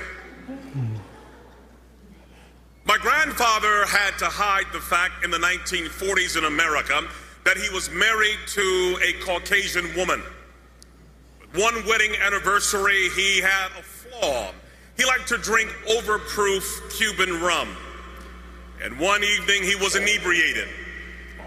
[2.85, 7.03] My grandfather had to hide the fact in the 1940s in America
[7.45, 10.23] that he was married to a Caucasian woman
[11.55, 14.53] one wedding anniversary, he had a flaw.
[14.97, 17.75] He liked to drink overproof Cuban rum.
[18.83, 20.69] And one evening he was inebriated.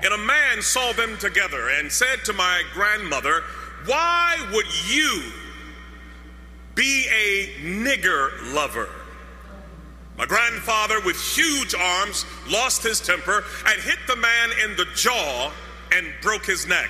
[0.03, 3.43] And a man saw them together and said to my grandmother,
[3.86, 5.23] Why would you
[6.75, 8.89] be a nigger lover?
[10.17, 15.51] My grandfather, with huge arms, lost his temper and hit the man in the jaw
[15.91, 16.89] and broke his neck.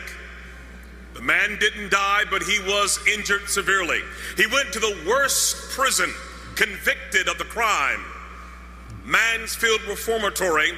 [1.14, 4.00] The man didn't die, but he was injured severely.
[4.38, 6.14] He went to the worst prison,
[6.56, 8.04] convicted of the crime,
[9.06, 10.72] Mansfield Reformatory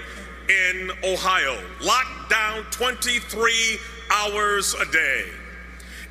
[0.49, 3.77] in Ohio, locked down 23
[4.11, 5.25] hours a day.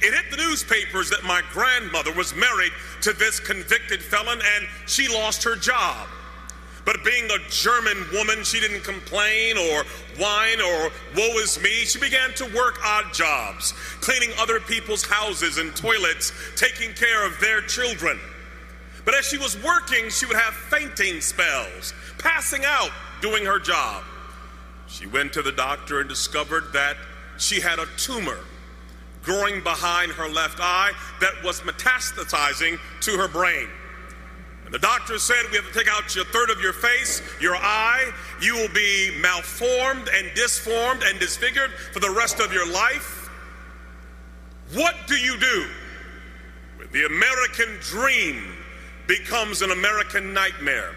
[0.00, 5.08] It hit the newspapers that my grandmother was married to this convicted felon and she
[5.08, 6.08] lost her job.
[6.84, 9.84] But being a German woman, she didn't complain or
[10.18, 11.84] whine or woe is me.
[11.84, 17.38] She began to work odd jobs, cleaning other people's houses and toilets, taking care of
[17.38, 18.18] their children.
[19.04, 22.90] But as she was working, she would have fainting spells, passing out
[23.20, 24.04] doing her job.
[24.86, 26.96] She went to the doctor and discovered that
[27.38, 28.38] she had a tumor
[29.22, 33.68] growing behind her left eye that was metastasizing to her brain.
[34.64, 37.56] And the doctor said we have to take out a third of your face, your
[37.56, 38.10] eye.
[38.40, 43.30] You will be malformed and disformed and disfigured for the rest of your life.
[44.74, 45.66] What do you do?
[46.78, 48.56] With the American dream
[49.06, 50.94] becomes an American nightmare.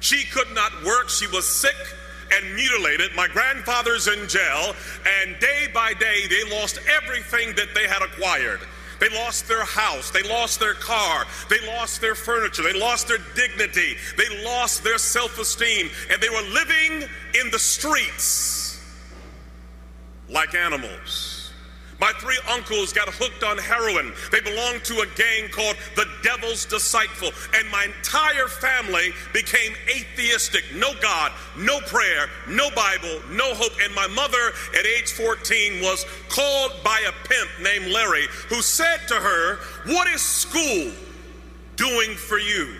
[0.00, 1.76] She could not work, she was sick
[2.32, 3.14] and mutilated.
[3.14, 4.74] My grandfather's in jail,
[5.22, 8.60] and day by day they lost everything that they had acquired.
[9.00, 10.10] They lost their house.
[10.10, 11.26] They lost their car.
[11.50, 12.62] They lost their furniture.
[12.62, 13.96] They lost their dignity.
[14.16, 15.90] They lost their self esteem.
[16.10, 17.08] And they were living
[17.40, 18.80] in the streets
[20.28, 21.23] like animals.
[22.04, 24.12] My three uncles got hooked on heroin.
[24.30, 27.30] They belonged to a gang called the Devil's Disciple.
[27.54, 30.64] And my entire family became atheistic.
[30.76, 33.72] No God, no prayer, no Bible, no hope.
[33.82, 38.98] And my mother at age 14 was called by a pimp named Larry who said
[39.08, 40.92] to her, What is school
[41.76, 42.74] doing for you?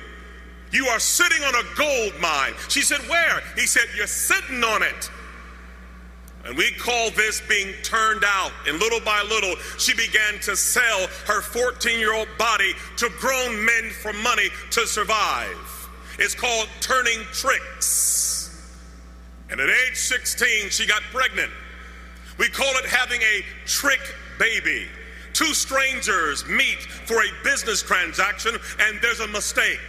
[0.71, 2.53] You are sitting on a gold mine.
[2.69, 3.41] She said, Where?
[3.57, 5.11] He said, You're sitting on it.
[6.45, 8.53] And we call this being turned out.
[8.67, 13.65] And little by little, she began to sell her 14 year old body to grown
[13.65, 15.57] men for money to survive.
[16.19, 18.71] It's called turning tricks.
[19.51, 21.51] And at age 16, she got pregnant.
[22.39, 24.01] We call it having a trick
[24.39, 24.87] baby.
[25.33, 29.81] Two strangers meet for a business transaction, and there's a mistake.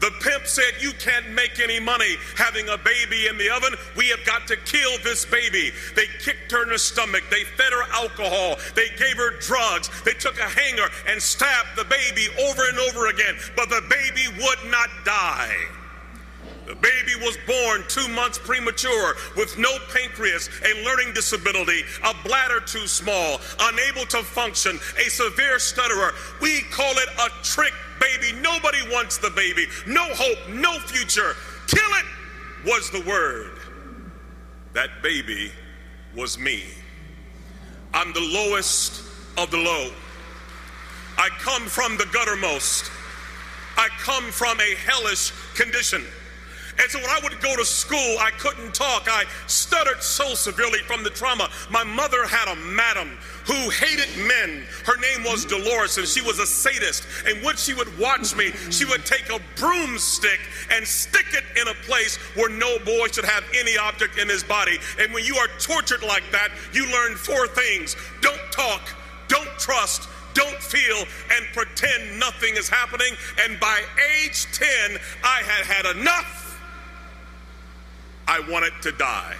[0.00, 3.74] The pimp said, You can't make any money having a baby in the oven.
[3.96, 5.72] We have got to kill this baby.
[5.94, 7.24] They kicked her in the stomach.
[7.30, 8.56] They fed her alcohol.
[8.74, 9.90] They gave her drugs.
[10.04, 13.36] They took a hanger and stabbed the baby over and over again.
[13.56, 15.54] But the baby would not die.
[16.66, 22.60] The baby was born two months premature with no pancreas, a learning disability, a bladder
[22.60, 26.12] too small, unable to function, a severe stutterer.
[26.40, 28.38] We call it a trick baby.
[28.40, 29.66] Nobody wants the baby.
[29.86, 31.34] No hope, no future.
[31.66, 32.06] Kill it
[32.66, 33.58] was the word.
[34.72, 35.52] That baby
[36.16, 36.64] was me.
[37.94, 39.02] I'm the lowest
[39.36, 39.90] of the low.
[41.18, 42.90] I come from the guttermost.
[43.76, 46.04] I come from a hellish condition.
[46.80, 49.06] And so when I would go to school, I couldn't talk.
[49.10, 51.50] I stuttered so severely from the trauma.
[51.70, 54.64] My mother had a madam who hated men.
[54.86, 57.06] Her name was Dolores, and she was a sadist.
[57.26, 61.68] And when she would watch me, she would take a broomstick and stick it in
[61.68, 64.78] a place where no boy should have any object in his body.
[64.98, 68.88] And when you are tortured like that, you learn four things don't talk,
[69.28, 71.04] don't trust, don't feel
[71.36, 73.14] and pretend nothing is happening.
[73.42, 73.82] And by
[74.22, 76.39] age 10, I had had enough.
[78.32, 79.34] I want it to die.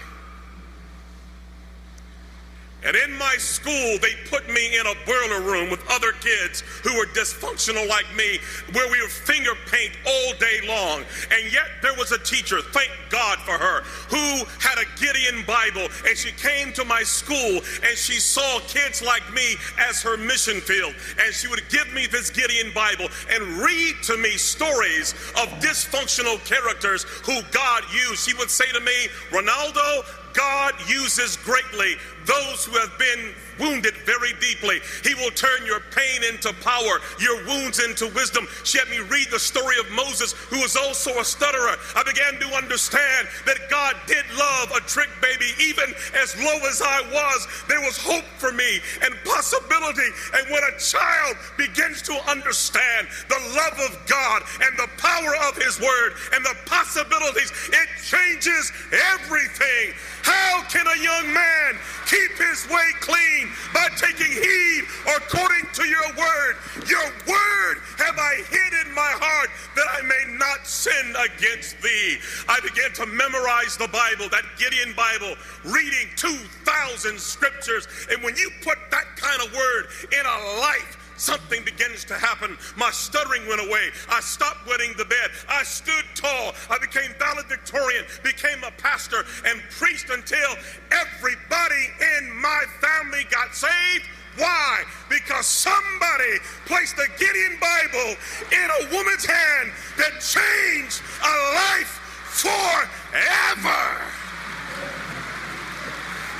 [2.84, 6.96] And in my school, they put me in a boiler room with other kids who
[6.96, 8.38] were dysfunctional like me,
[8.72, 11.04] where we would finger paint all day long.
[11.30, 15.88] And yet there was a teacher, thank God for her, who had a Gideon Bible.
[16.08, 20.60] And she came to my school and she saw kids like me as her mission
[20.60, 20.94] field.
[21.22, 26.42] And she would give me this Gideon Bible and read to me stories of dysfunctional
[26.46, 28.26] characters who God used.
[28.26, 30.04] She would say to me, Ronaldo,
[30.34, 34.80] God uses greatly those who have been wounded very deeply.
[35.04, 38.46] He will turn your pain into power, your wounds into wisdom.
[38.64, 41.76] She had me read the story of Moses, who was also a stutterer.
[41.94, 46.80] I began to understand that God did love a trick baby, even as low as
[46.80, 47.48] I was.
[47.68, 50.08] There was hope for me and possibility.
[50.34, 55.56] And when a child begins to understand the love of God and the power of
[55.56, 58.72] His Word and the possibilities, it changes
[59.12, 59.92] everything.
[60.22, 61.78] How can a young man
[62.10, 64.82] keep his way clean by taking heed
[65.16, 66.54] according to your word.
[66.88, 72.18] Your word have I hid in my heart that I may not sin against thee.
[72.48, 77.86] I began to memorize the Bible, that Gideon Bible, reading 2,000 scriptures.
[78.10, 82.56] And when you put that kind of word in a life, something begins to happen.
[82.76, 83.90] My stuttering went away.
[84.08, 85.30] I stopped wetting the bed.
[85.48, 86.54] I stood tall.
[86.70, 90.56] I became valedictorian, became a pastor, and preached until
[90.90, 91.84] everybody
[92.18, 94.08] in my family got saved.
[94.36, 94.84] Why?
[95.08, 98.16] Because somebody placed the Gideon Bible
[98.52, 102.00] in a woman's hand that changed a life
[102.30, 104.00] forever.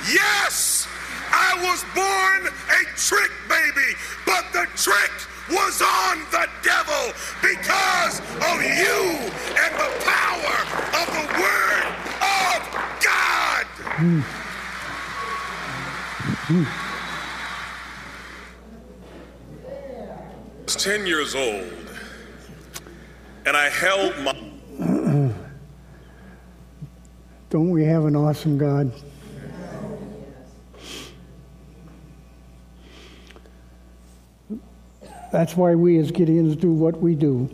[0.09, 0.80] Yes,
[1.31, 5.11] I was born a trick baby, but the trick
[5.49, 9.17] was on the devil because of you
[9.55, 10.57] and the power
[10.99, 11.85] of the Word
[12.21, 12.59] of
[13.03, 13.65] God.
[13.97, 14.23] Mm.
[16.47, 16.67] Mm.
[19.63, 21.71] I was 10 years old,
[23.45, 24.35] and I held my.
[27.49, 28.91] Don't we have an awesome God?
[35.31, 37.49] That's why we as Gideons do what we do.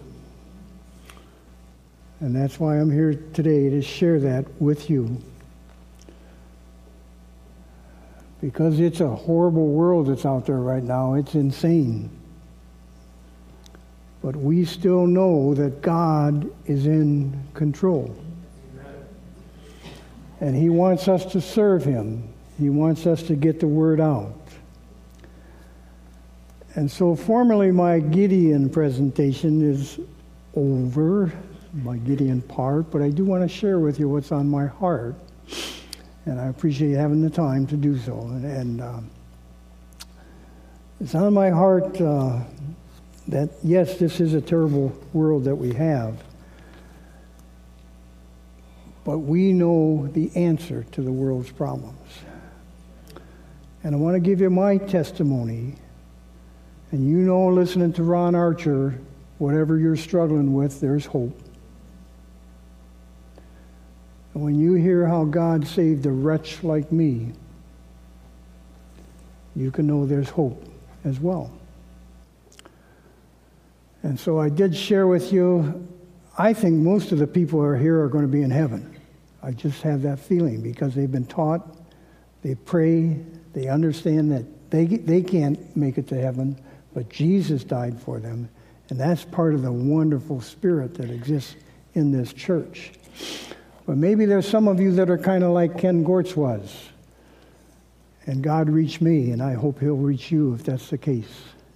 [2.19, 5.21] And that's why I'm here today to share that with you.
[8.41, 11.13] Because it's a horrible world that's out there right now.
[11.13, 12.09] It's insane.
[14.23, 18.15] But we still know that God is in control.
[20.39, 22.27] And He wants us to serve Him,
[22.59, 24.46] He wants us to get the word out.
[26.77, 29.99] And so, formally, my Gideon presentation is
[30.55, 31.33] over,
[31.73, 35.15] my Gideon part, but I do want to share with you what's on my heart.
[36.27, 38.19] And I appreciate you having the time to do so.
[38.19, 38.99] And, and uh,
[41.01, 42.41] it's on my heart uh,
[43.29, 46.23] that, yes, this is a terrible world that we have,
[49.03, 52.19] but we know the answer to the world's problems.
[53.83, 55.73] And I want to give you my testimony
[56.91, 58.99] and you know, listening to Ron Archer,
[59.39, 61.37] whatever you're struggling with, there's hope.
[64.33, 67.33] And when you hear how God saved a wretch like me,
[69.55, 70.63] you can know there's hope
[71.03, 71.51] as well.
[74.03, 75.87] And so I did share with you,
[76.37, 78.95] I think most of the people who are here are going to be in heaven.
[79.43, 81.77] I just have that feeling because they've been taught,
[82.43, 83.17] they pray,
[83.53, 86.61] they understand that they, they can't make it to heaven
[86.97, 88.49] but Jesus died for them.
[88.89, 91.55] And that's part of the wonderful spirit that exists
[91.93, 92.91] in this church.
[93.85, 96.89] But maybe there's some of you that are kind of like Ken Gortz was.
[98.25, 101.29] And God reached me, and I hope He'll reach you if that's the case.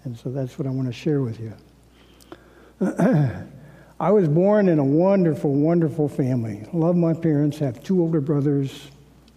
[0.05, 1.53] And so that's what I want to share with you.
[3.99, 6.67] I was born in a wonderful, wonderful family.
[6.73, 8.89] Love my parents, have two older brothers,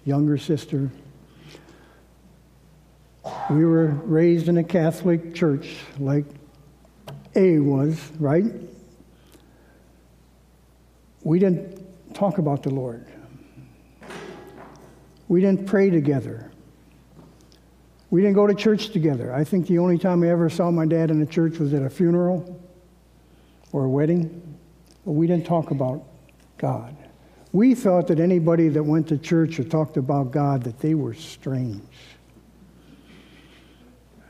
[0.07, 0.91] younger sister,
[3.51, 6.25] we were raised in a Catholic church like
[7.35, 8.45] A was, right?
[11.23, 13.07] We didn't talk about the Lord.
[15.29, 16.51] We didn't pray together.
[18.11, 19.35] We didn't go to church together.
[19.35, 21.83] I think the only time I ever saw my dad in a church was at
[21.83, 22.61] a funeral
[23.73, 24.57] or a wedding,
[25.05, 26.05] but we didn't talk about
[26.59, 26.97] God.
[27.53, 31.15] We thought that anybody that went to church or talked about God that they were
[31.15, 31.83] strange.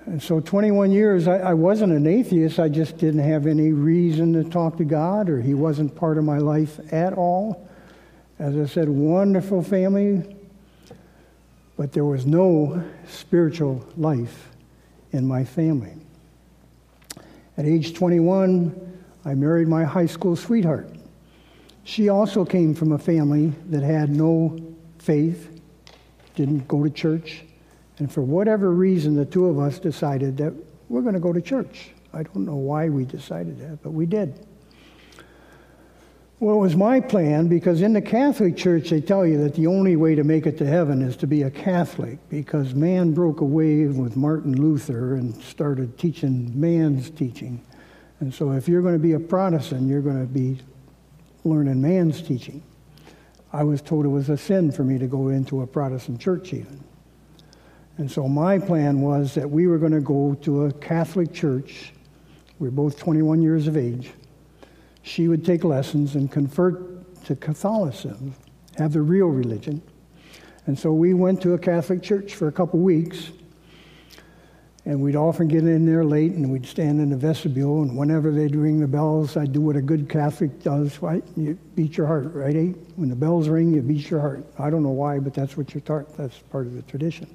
[0.07, 2.59] And so 21 years, I, I, wasn't an atheist.
[2.59, 6.25] I just didn't have any reason to talk to God, or He wasn't part of
[6.25, 7.67] my life at all.
[8.39, 10.37] As I said, wonderful family,
[11.79, 14.51] but there was no spiritual life
[15.13, 15.95] in my family.
[17.57, 20.91] At age 21, I married my high school sweetheart.
[21.85, 24.59] She also came from a family that had no
[24.99, 25.61] faith,
[26.35, 27.45] didn't go to church,
[27.99, 30.53] and for whatever reason, the two of us decided that
[30.89, 31.91] we're going to go to church.
[32.13, 34.47] I don't know why we decided that, but we did.
[36.41, 39.67] Well, it was my plan because in the Catholic Church, they tell you that the
[39.69, 43.41] only way to make it to heaven is to be a Catholic because man broke
[43.41, 47.65] away with Martin Luther and started teaching man's teaching.
[48.21, 50.59] And so, if you're going to be a Protestant, you're going to be
[51.45, 52.63] learning man's teaching.
[53.53, 56.53] I was told it was a sin for me to go into a Protestant church,
[56.53, 56.83] even.
[57.97, 61.93] And so my plan was that we were going to go to a Catholic church.
[62.59, 64.11] We were both 21 years of age.
[65.03, 68.35] She would take lessons and convert to Catholicism,
[68.79, 69.81] have the real religion.
[70.67, 73.31] And so we went to a Catholic church for a couple weeks.
[74.87, 77.83] And we'd often get in there late and we'd stand in the vestibule.
[77.83, 81.01] And whenever they'd ring the bells, I'd do what a good Catholic does.
[81.01, 81.25] Right?
[81.37, 82.55] You beat your heart, right?
[82.55, 82.73] Eh?
[82.97, 84.45] When the bells ring, you beat your heart.
[84.59, 86.15] I don't know why, but that's what you're taught.
[86.17, 87.29] That's part of the tradition.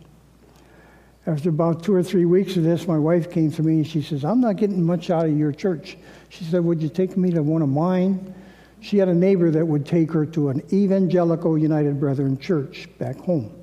[1.28, 4.01] After about two or three weeks of this, my wife came to me and she
[4.01, 5.97] says, I'm not getting much out of your church.
[6.30, 8.34] She said, Would you take me to one of mine?
[8.82, 13.17] She had a neighbor that would take her to an evangelical United Brethren church back
[13.17, 13.53] home.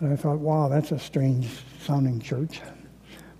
[0.00, 1.48] And I thought, wow, that's a strange
[1.80, 2.60] sounding church.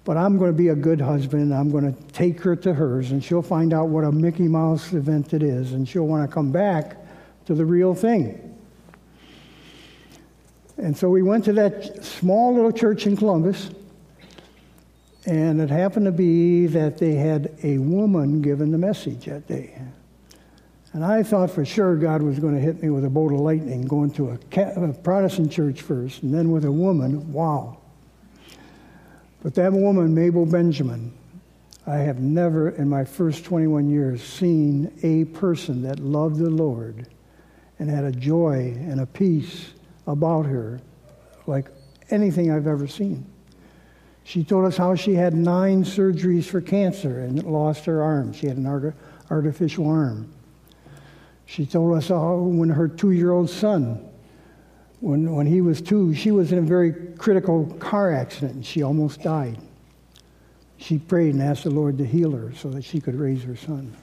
[0.04, 1.54] But I'm going to be a good husband.
[1.54, 4.92] I'm going to take her to hers, and she'll find out what a Mickey Mouse
[4.94, 6.96] event it is, and she'll want to come back
[7.44, 8.47] to the real thing.
[10.78, 13.70] And so we went to that small little church in Columbus,
[15.26, 19.76] and it happened to be that they had a woman given the message that day.
[20.92, 23.40] And I thought for sure God was going to hit me with a bolt of
[23.40, 27.32] lightning, going to a, a Protestant church first, and then with a woman.
[27.32, 27.78] Wow.
[29.42, 31.12] But that woman, Mabel Benjamin,
[31.86, 37.08] I have never in my first 21 years seen a person that loved the Lord
[37.78, 39.72] and had a joy and a peace
[40.08, 40.80] about her
[41.46, 41.68] like
[42.10, 43.24] anything I've ever seen.
[44.24, 48.32] She told us how she had nine surgeries for cancer and lost her arm.
[48.32, 48.94] She had an art-
[49.30, 50.32] artificial arm.
[51.46, 54.06] She told us how when her two year old son,
[55.00, 58.82] when, when he was two, she was in a very critical car accident and she
[58.82, 59.58] almost died.
[60.76, 63.56] She prayed and asked the Lord to heal her so that she could raise her
[63.56, 63.96] son.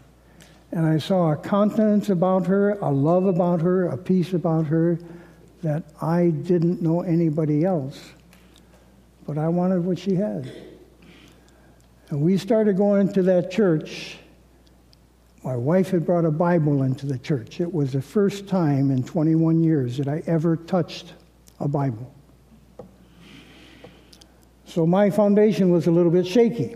[0.71, 4.99] And I saw a confidence about her, a love about her, a peace about her
[5.65, 7.99] that I didn't know anybody else,
[9.25, 10.51] but I wanted what she had.
[12.09, 14.17] And we started going to that church.
[15.43, 17.59] My wife had brought a Bible into the church.
[17.59, 21.13] It was the first time in 21 years that I ever touched
[21.59, 22.13] a Bible.
[24.65, 26.75] So my foundation was a little bit shaky.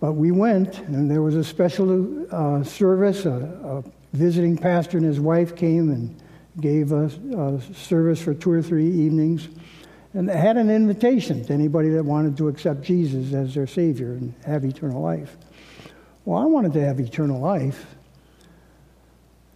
[0.00, 3.24] But we went, and there was a special uh, service.
[3.24, 3.84] A, a,
[4.14, 6.22] visiting pastor and his wife came and
[6.60, 9.48] gave us a service for two or three evenings
[10.12, 14.34] and had an invitation to anybody that wanted to accept Jesus as their Savior and
[14.44, 15.36] have eternal life.
[16.24, 17.96] Well, I wanted to have eternal life,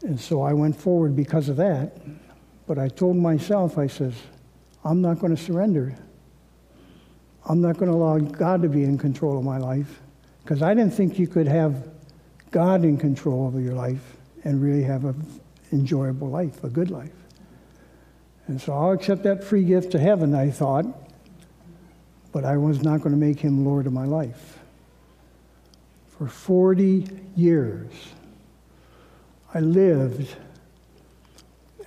[0.03, 1.97] and so I went forward because of that.
[2.67, 4.15] But I told myself, I says,
[4.85, 5.97] I'm not going to surrender.
[7.49, 10.01] I'm not going to allow God to be in control of my life
[10.43, 11.89] because I didn't think you could have
[12.51, 15.41] God in control of your life and really have an
[15.73, 17.13] enjoyable life, a good life.
[18.47, 20.87] And so I'll accept that free gift to heaven, I thought,
[22.33, 24.59] but I was not going to make him Lord of my life.
[26.19, 27.07] For 40
[27.37, 27.93] years,
[29.55, 30.35] I lived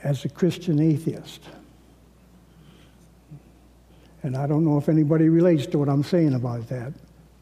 [0.03, 1.41] as a Christian atheist.
[4.23, 6.93] And I don't know if anybody relates to what I'm saying about that.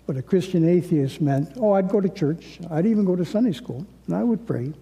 [0.07, 2.59] But a Christian atheist meant, oh, I'd go to church.
[2.71, 4.73] I'd even go to Sunday school, and I would pray.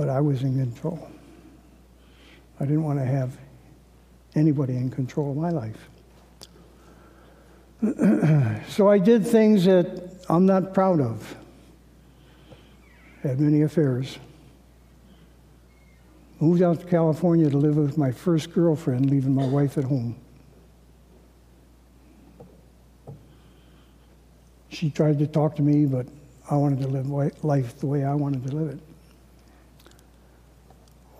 [0.00, 1.10] But I was in control.
[2.58, 3.36] I didn't want to have
[4.34, 5.90] anybody in control of my life.
[8.70, 11.36] so I did things that I'm not proud of.
[13.22, 14.18] Had many affairs.
[16.40, 20.16] Moved out to California to live with my first girlfriend, leaving my wife at home.
[24.70, 26.06] She tried to talk to me, but
[26.50, 27.10] I wanted to live
[27.44, 28.80] life the way I wanted to live it.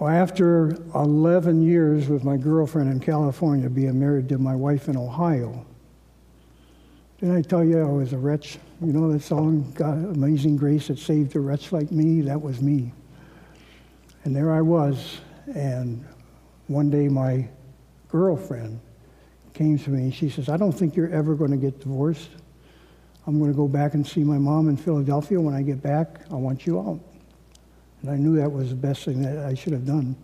[0.00, 4.96] Well, after 11 years with my girlfriend in California, being married to my wife in
[4.96, 5.66] Ohio,
[7.18, 8.58] didn't I tell you I was a wretch?
[8.80, 12.22] You know that song, God, Amazing Grace, that saved a wretch like me?
[12.22, 12.94] That was me.
[14.24, 15.20] And there I was,
[15.54, 16.02] and
[16.68, 17.46] one day my
[18.08, 18.80] girlfriend
[19.52, 22.30] came to me and she says, I don't think you're ever going to get divorced.
[23.26, 25.38] I'm going to go back and see my mom in Philadelphia.
[25.38, 27.00] When I get back, I want you out.
[28.02, 30.16] And I knew that was the best thing that I should have done.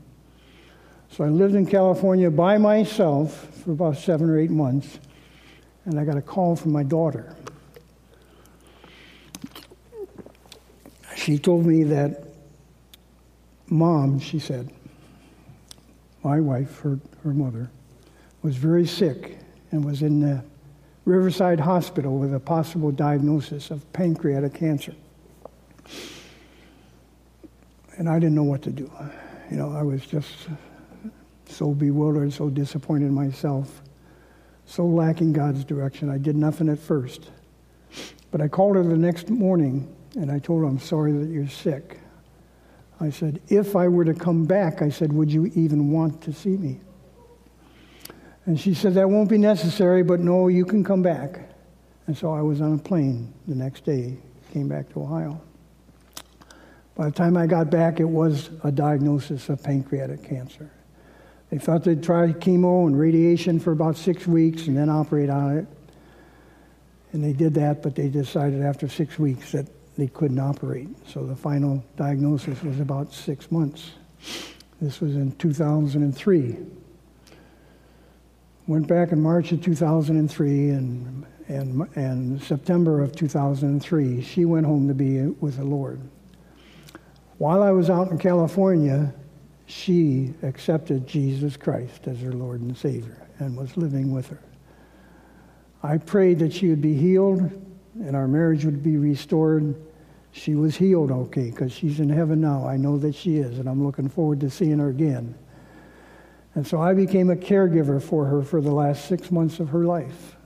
[1.10, 4.98] So I lived in California by myself for about seven or eight months,
[5.84, 7.36] and I got a call from my daughter.
[11.14, 12.22] She told me that,
[13.68, 14.70] Mom, she said,
[16.22, 17.70] my wife, her, her mother,
[18.42, 19.38] was very sick
[19.70, 20.42] and was in the
[21.04, 24.94] Riverside Hospital with a possible diagnosis of pancreatic cancer
[27.96, 28.90] and I didn't know what to do.
[29.50, 30.48] You know, I was just
[31.46, 33.82] so bewildered, so disappointed in myself,
[34.66, 36.10] so lacking God's direction.
[36.10, 37.30] I did nothing at first.
[38.30, 41.48] But I called her the next morning and I told her, I'm sorry that you're
[41.48, 42.00] sick.
[43.00, 46.32] I said, if I were to come back, I said, would you even want to
[46.32, 46.80] see me?
[48.46, 51.40] And she said, that won't be necessary, but no, you can come back.
[52.06, 54.16] And so I was on a plane the next day,
[54.52, 55.40] came back to Ohio.
[56.96, 60.70] By the time I got back, it was a diagnosis of pancreatic cancer.
[61.50, 65.58] They thought they'd try chemo and radiation for about six weeks and then operate on
[65.58, 65.66] it.
[67.12, 69.66] And they did that, but they decided after six weeks that
[69.96, 70.88] they couldn't operate.
[71.06, 73.92] So the final diagnosis was about six months.
[74.80, 76.56] This was in 2003.
[78.66, 84.88] Went back in March of 2003 and, and, and September of 2003, she went home
[84.88, 86.00] to be with the Lord.
[87.38, 89.12] While I was out in California,
[89.66, 94.42] she accepted Jesus Christ as her Lord and Savior and was living with her.
[95.82, 97.40] I prayed that she would be healed
[97.94, 99.74] and our marriage would be restored.
[100.32, 102.66] She was healed okay because she's in heaven now.
[102.66, 105.34] I know that she is, and I'm looking forward to seeing her again.
[106.54, 109.84] And so I became a caregiver for her for the last six months of her
[109.84, 110.36] life.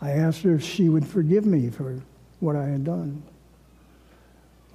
[0.00, 2.00] I asked her if she would forgive me for
[2.40, 3.22] what I had done.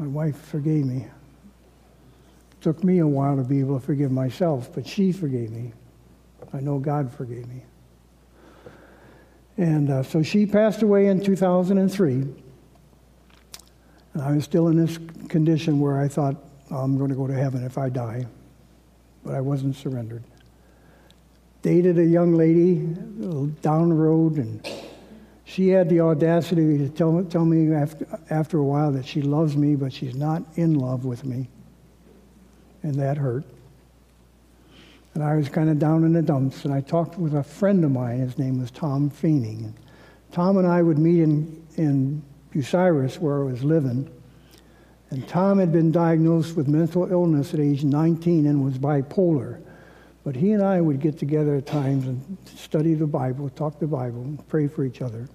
[0.01, 1.03] My wife forgave me.
[1.03, 5.73] It took me a while to be able to forgive myself, but she forgave me.
[6.51, 7.61] I know God forgave me.
[9.57, 12.13] And uh, so she passed away in 2003.
[12.13, 12.35] And
[14.19, 14.97] I was still in this
[15.29, 16.35] condition where I thought,
[16.71, 18.25] oh, I'm going to go to heaven if I die.
[19.23, 20.23] But I wasn't surrendered.
[21.61, 22.77] Dated a young lady
[23.61, 24.67] down the road, and
[25.51, 29.57] she had the audacity to tell, tell me after, after a while that she loves
[29.57, 31.49] me, but she's not in love with me.
[32.83, 33.43] And that hurt.
[35.13, 36.63] And I was kind of down in the dumps.
[36.63, 38.19] And I talked with a friend of mine.
[38.19, 39.73] His name was Tom Feening.
[40.31, 42.23] Tom and I would meet in, in
[42.53, 44.09] Bucyrus, where I was living.
[45.09, 49.61] And Tom had been diagnosed with mental illness at age 19 and was bipolar.
[50.23, 53.87] But he and I would get together at times and study the Bible, talk the
[53.87, 55.27] Bible, and pray for each other.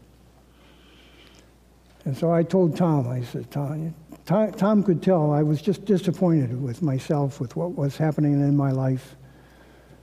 [2.06, 3.92] And so I told Tom, I said, Tom,
[4.24, 8.70] Tom could tell I was just disappointed with myself, with what was happening in my
[8.70, 9.16] life,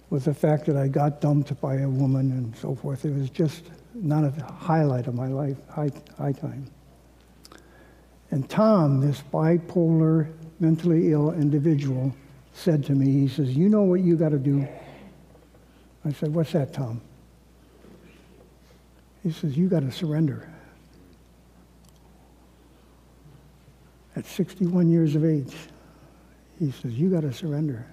[0.10, 3.06] with the fact that I got dumped by a woman and so forth.
[3.06, 6.70] It was just not a highlight of my life, high, high time.
[8.32, 10.30] And Tom, this bipolar,
[10.60, 12.14] mentally ill individual,
[12.54, 14.68] said to me, he says, You know what you got to do?
[16.04, 17.00] I said, What's that, Tom?
[19.24, 20.53] He says, You got to surrender.
[24.24, 25.54] At 61 years of age,
[26.58, 27.86] he says, You got to surrender.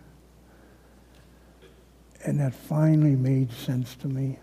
[2.24, 4.38] And that finally made sense to me.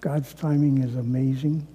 [0.00, 1.66] God's timing is amazing.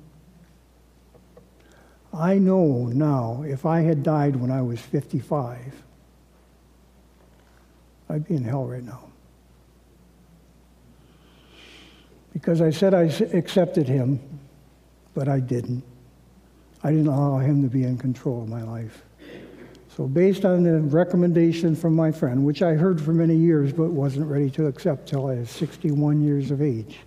[2.14, 5.84] I know now if I had died when I was 55,
[8.10, 9.04] I'd be in hell right now.
[12.34, 14.20] Because I said I accepted him,
[15.14, 15.84] but I didn't.
[16.84, 19.04] I didn't allow him to be in control of my life.
[19.96, 23.90] So, based on the recommendation from my friend, which I heard for many years but
[23.90, 27.00] wasn't ready to accept till I was 61 years of age,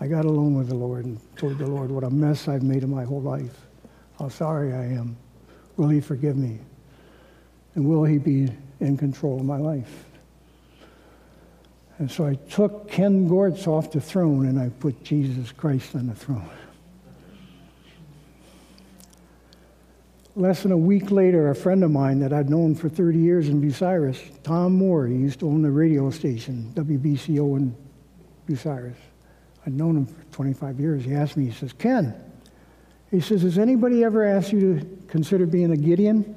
[0.00, 2.84] I got alone with the Lord and told the Lord what a mess I've made
[2.84, 3.66] of my whole life,
[4.20, 5.16] how sorry I am.
[5.76, 6.60] Will He forgive me?
[7.74, 8.48] And will He be
[8.78, 10.04] in control of my life?
[11.98, 16.06] And so I took Ken Gortz off the throne and I put Jesus Christ on
[16.06, 16.48] the throne.
[20.38, 23.48] Less than a week later, a friend of mine that I'd known for 30 years
[23.48, 27.76] in Bucyrus, Tom Moore, he used to own the radio station, WBCO in
[28.48, 28.94] Bucyrus.
[29.66, 31.04] I'd known him for 25 years.
[31.04, 32.14] He asked me, he says, Ken,
[33.10, 36.36] he says, has anybody ever asked you to consider being a Gideon?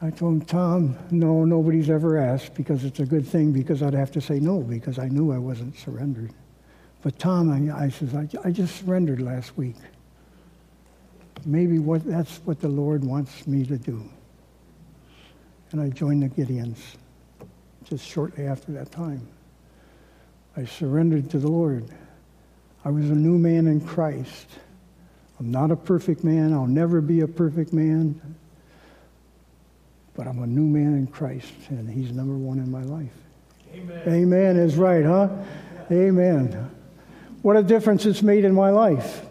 [0.00, 3.92] I told him, Tom, no, nobody's ever asked because it's a good thing because I'd
[3.92, 6.32] have to say no because I knew I wasn't surrendered.
[7.02, 9.76] But Tom, I, I says, I, I just surrendered last week.
[11.44, 14.08] Maybe what, that's what the Lord wants me to do.
[15.72, 16.78] And I joined the Gideons
[17.84, 19.26] just shortly after that time.
[20.56, 21.88] I surrendered to the Lord.
[22.84, 24.46] I was a new man in Christ.
[25.38, 26.52] I'm not a perfect man.
[26.52, 28.20] I'll never be a perfect man.
[30.14, 33.12] But I'm a new man in Christ, and He's number one in my life.
[33.74, 35.28] Amen, Amen is right, huh?
[35.90, 36.70] Amen.
[37.42, 39.26] What a difference it's made in my life.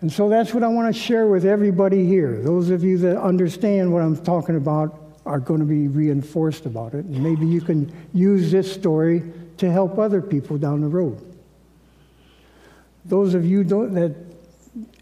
[0.00, 2.40] And so that's what I want to share with everybody here.
[2.40, 4.96] Those of you that understand what I'm talking about
[5.26, 7.04] are going to be reinforced about it.
[7.04, 9.24] And maybe you can use this story
[9.56, 11.24] to help other people down the road.
[13.04, 14.14] Those of you that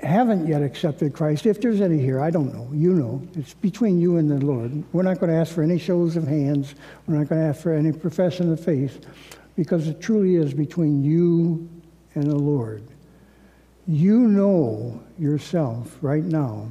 [0.00, 4.00] haven't yet accepted Christ, if there's any here, I don't know, you know, it's between
[4.00, 4.82] you and the Lord.
[4.94, 6.74] We're not going to ask for any shows of hands,
[7.06, 9.04] we're not going to ask for any profession of faith,
[9.54, 11.68] because it truly is between you
[12.14, 12.82] and the Lord.
[13.88, 16.68] You know yourself right now,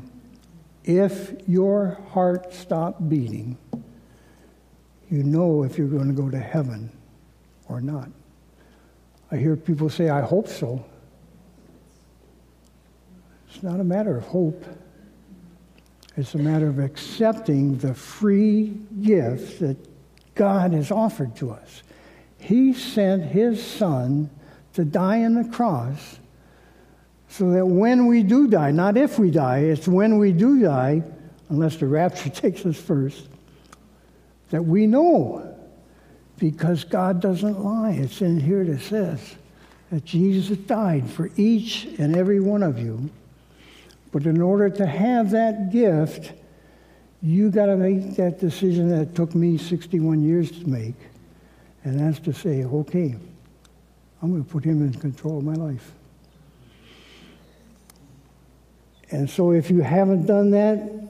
[0.84, 3.58] if your heart stopped beating,
[5.10, 6.92] you know if you're going to go to heaven
[7.70, 8.10] or not.
[9.32, 10.84] I hear people say, I hope so.
[13.50, 14.66] It's not a matter of hope.
[16.18, 19.78] It's a matter of accepting the free gift that
[20.36, 21.84] God has offered to us.
[22.40, 24.30] He sent His Son
[24.74, 26.20] to die on the cross
[27.38, 31.04] so that when we do die, not if we die, it's when we do die,
[31.50, 33.28] unless the rapture takes us first,
[34.50, 35.56] that we know
[36.38, 37.92] because God doesn't lie.
[37.92, 39.36] It's in here that says
[39.92, 43.10] that Jesus died for each and every one of you
[44.16, 46.32] but in order to have that gift,
[47.22, 50.96] you got to make that decision that took me 61 years to make.
[51.84, 53.14] And that's to say, okay,
[54.22, 55.92] I'm going to put him in control of my life.
[59.12, 61.10] And so if you haven't done that,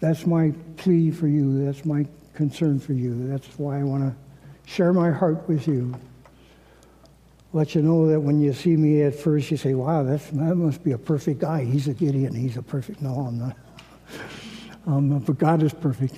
[0.00, 1.64] that's my plea for you.
[1.64, 3.28] That's my concern for you.
[3.28, 5.94] That's why I want to share my heart with you
[7.52, 10.84] let you know that when you see me at first, you say, wow, that must
[10.84, 11.64] be a perfect guy.
[11.64, 12.34] He's a Gideon.
[12.34, 13.00] He's a perfect.
[13.00, 13.56] No, I'm not.
[14.86, 16.14] Um, but God is perfect.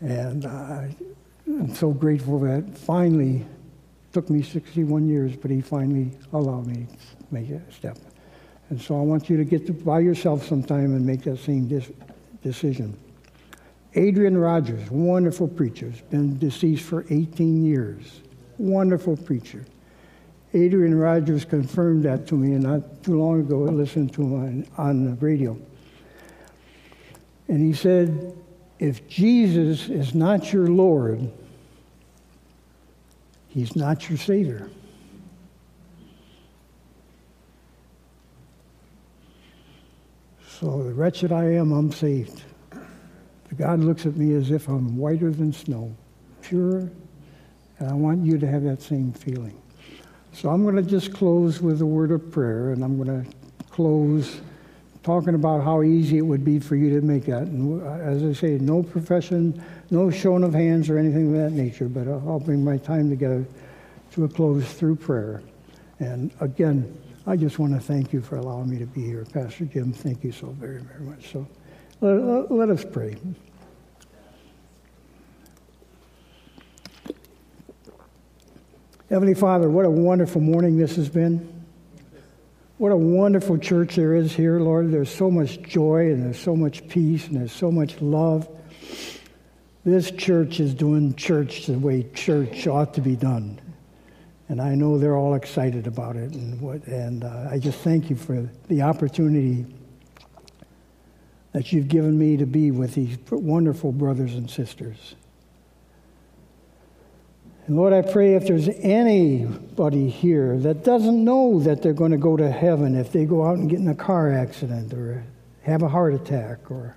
[0.00, 0.84] And uh,
[1.46, 3.44] I'm so grateful that finally,
[4.14, 7.98] took me 61 years, but he finally allowed me to make a step.
[8.70, 11.66] And so I want you to get to, by yourself sometime and make that same
[11.66, 11.90] dis-
[12.42, 12.96] decision.
[13.94, 18.20] Adrian Rogers, wonderful preacher, has been deceased for 18 years.
[18.58, 19.64] Wonderful preacher.
[20.54, 23.66] Adrian Rogers confirmed that to me not too long ago.
[23.66, 25.58] I listened to him on, on the radio.
[27.48, 28.36] And he said,
[28.78, 31.28] if Jesus is not your Lord,
[33.48, 34.70] he's not your Savior.
[40.60, 42.42] So, the wretched I am, I'm saved.
[43.56, 45.96] God looks at me as if I'm whiter than snow,
[46.42, 46.90] pure,
[47.78, 49.58] and I want you to have that same feeling.
[50.34, 53.30] So, I'm going to just close with a word of prayer, and I'm going to
[53.70, 54.42] close
[55.02, 57.44] talking about how easy it would be for you to make that.
[57.44, 61.52] And uh, as I say, no profession, no showing of hands or anything of that
[61.56, 63.46] nature, but I'll bring my time together
[64.12, 65.40] to a close through prayer.
[66.00, 69.24] And again, I just want to thank you for allowing me to be here.
[69.24, 71.30] Pastor Jim, thank you so very, very much.
[71.30, 71.46] So
[72.00, 73.16] let, let, let us pray.
[79.10, 81.60] Heavenly Father, what a wonderful morning this has been.
[82.78, 84.90] What a wonderful church there is here, Lord.
[84.90, 88.48] There's so much joy and there's so much peace and there's so much love.
[89.84, 93.60] This church is doing church the way church ought to be done.
[94.50, 96.32] And I know they're all excited about it.
[96.32, 99.64] And, what, and uh, I just thank you for the opportunity
[101.52, 105.14] that you've given me to be with these wonderful brothers and sisters.
[107.68, 112.16] And Lord, I pray if there's anybody here that doesn't know that they're going to
[112.16, 115.22] go to heaven if they go out and get in a car accident or
[115.62, 116.96] have a heart attack or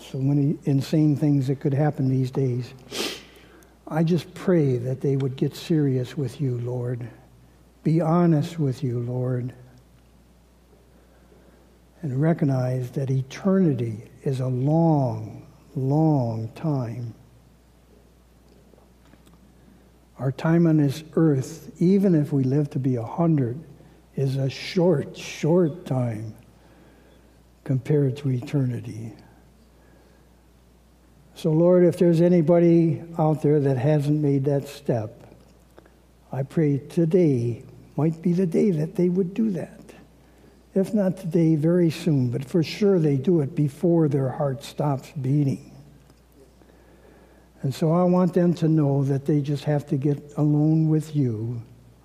[0.00, 2.72] so many insane things that could happen these days.
[3.92, 7.08] I just pray that they would get serious with you, Lord.
[7.82, 9.52] Be honest with you, Lord.
[12.02, 17.14] And recognize that eternity is a long, long time.
[20.18, 23.58] Our time on this earth, even if we live to be a hundred,
[24.14, 26.34] is a short, short time
[27.64, 29.14] compared to eternity.
[31.40, 35.34] So, Lord, if there's anybody out there that hasn't made that step,
[36.30, 37.62] I pray today
[37.96, 39.80] might be the day that they would do that.
[40.74, 45.12] If not today, very soon, but for sure they do it before their heart stops
[45.12, 45.72] beating.
[47.62, 51.16] And so I want them to know that they just have to get alone with
[51.16, 51.62] you,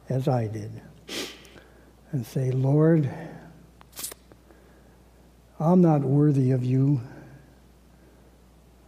[0.07, 0.71] as I did,
[2.13, 3.09] and say, Lord,
[5.59, 7.01] I'm not worthy of you.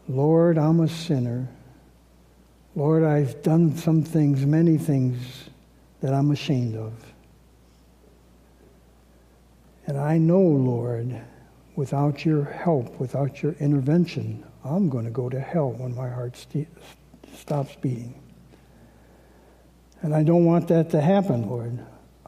[0.08, 1.47] Lord, I'm a sinner.
[2.76, 5.49] Lord, I've done some things, many things
[6.01, 6.93] that I'm ashamed of.
[9.86, 11.20] And I know, Lord,
[11.76, 16.36] without your help, without your intervention, I'm going to go to hell when my heart
[16.36, 16.68] st-
[17.34, 18.21] stops beating.
[20.01, 21.79] And I don't want that to happen, Lord.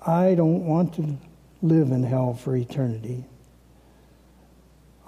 [0.01, 1.17] I don't want to
[1.61, 3.25] live in hell for eternity.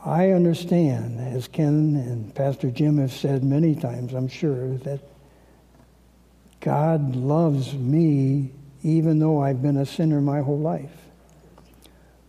[0.04, 5.00] I understand, as Ken and Pastor Jim have said many times, I'm sure, that
[6.60, 8.52] God loves me
[8.84, 10.90] even though I've been a sinner my whole life.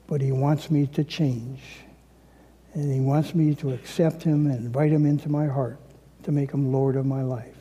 [0.07, 1.61] But He wants me to change.
[2.75, 5.79] And he wants me to accept him and invite him into my heart
[6.23, 7.55] to make him Lord of my life.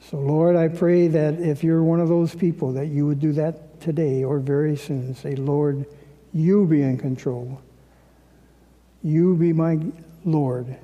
[0.00, 3.32] So, Lord, I pray that if you're one of those people, that you would do
[3.32, 5.14] that today or very soon.
[5.14, 5.86] Say, Lord,
[6.32, 7.60] you be in control.
[9.02, 9.78] You be my
[10.24, 10.76] Lord.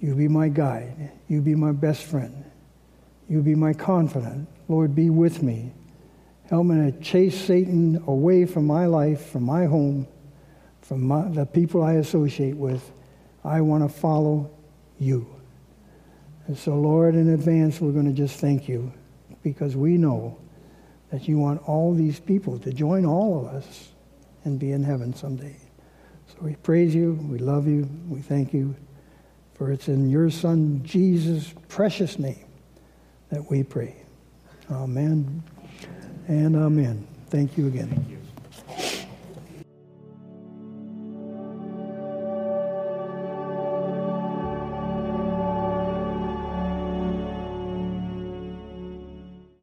[0.00, 1.12] You be my guide.
[1.28, 2.44] You be my best friend.
[3.28, 4.48] You be my confidant.
[4.68, 5.72] Lord, be with me.
[6.48, 10.06] Help me to chase Satan away from my life, from my home,
[10.82, 12.92] from my, the people I associate with,
[13.44, 14.50] I want to follow
[14.98, 15.26] you.
[16.46, 18.92] And so, Lord, in advance, we're going to just thank you
[19.42, 20.38] because we know
[21.10, 23.90] that you want all these people to join all of us
[24.44, 25.56] and be in heaven someday.
[26.32, 28.74] So we praise you, we love you, we thank you,
[29.54, 32.46] for it's in your Son, Jesus' precious name
[33.30, 33.96] that we pray.
[34.70, 35.42] Amen
[36.28, 37.06] and amen.
[37.28, 38.21] Thank you again.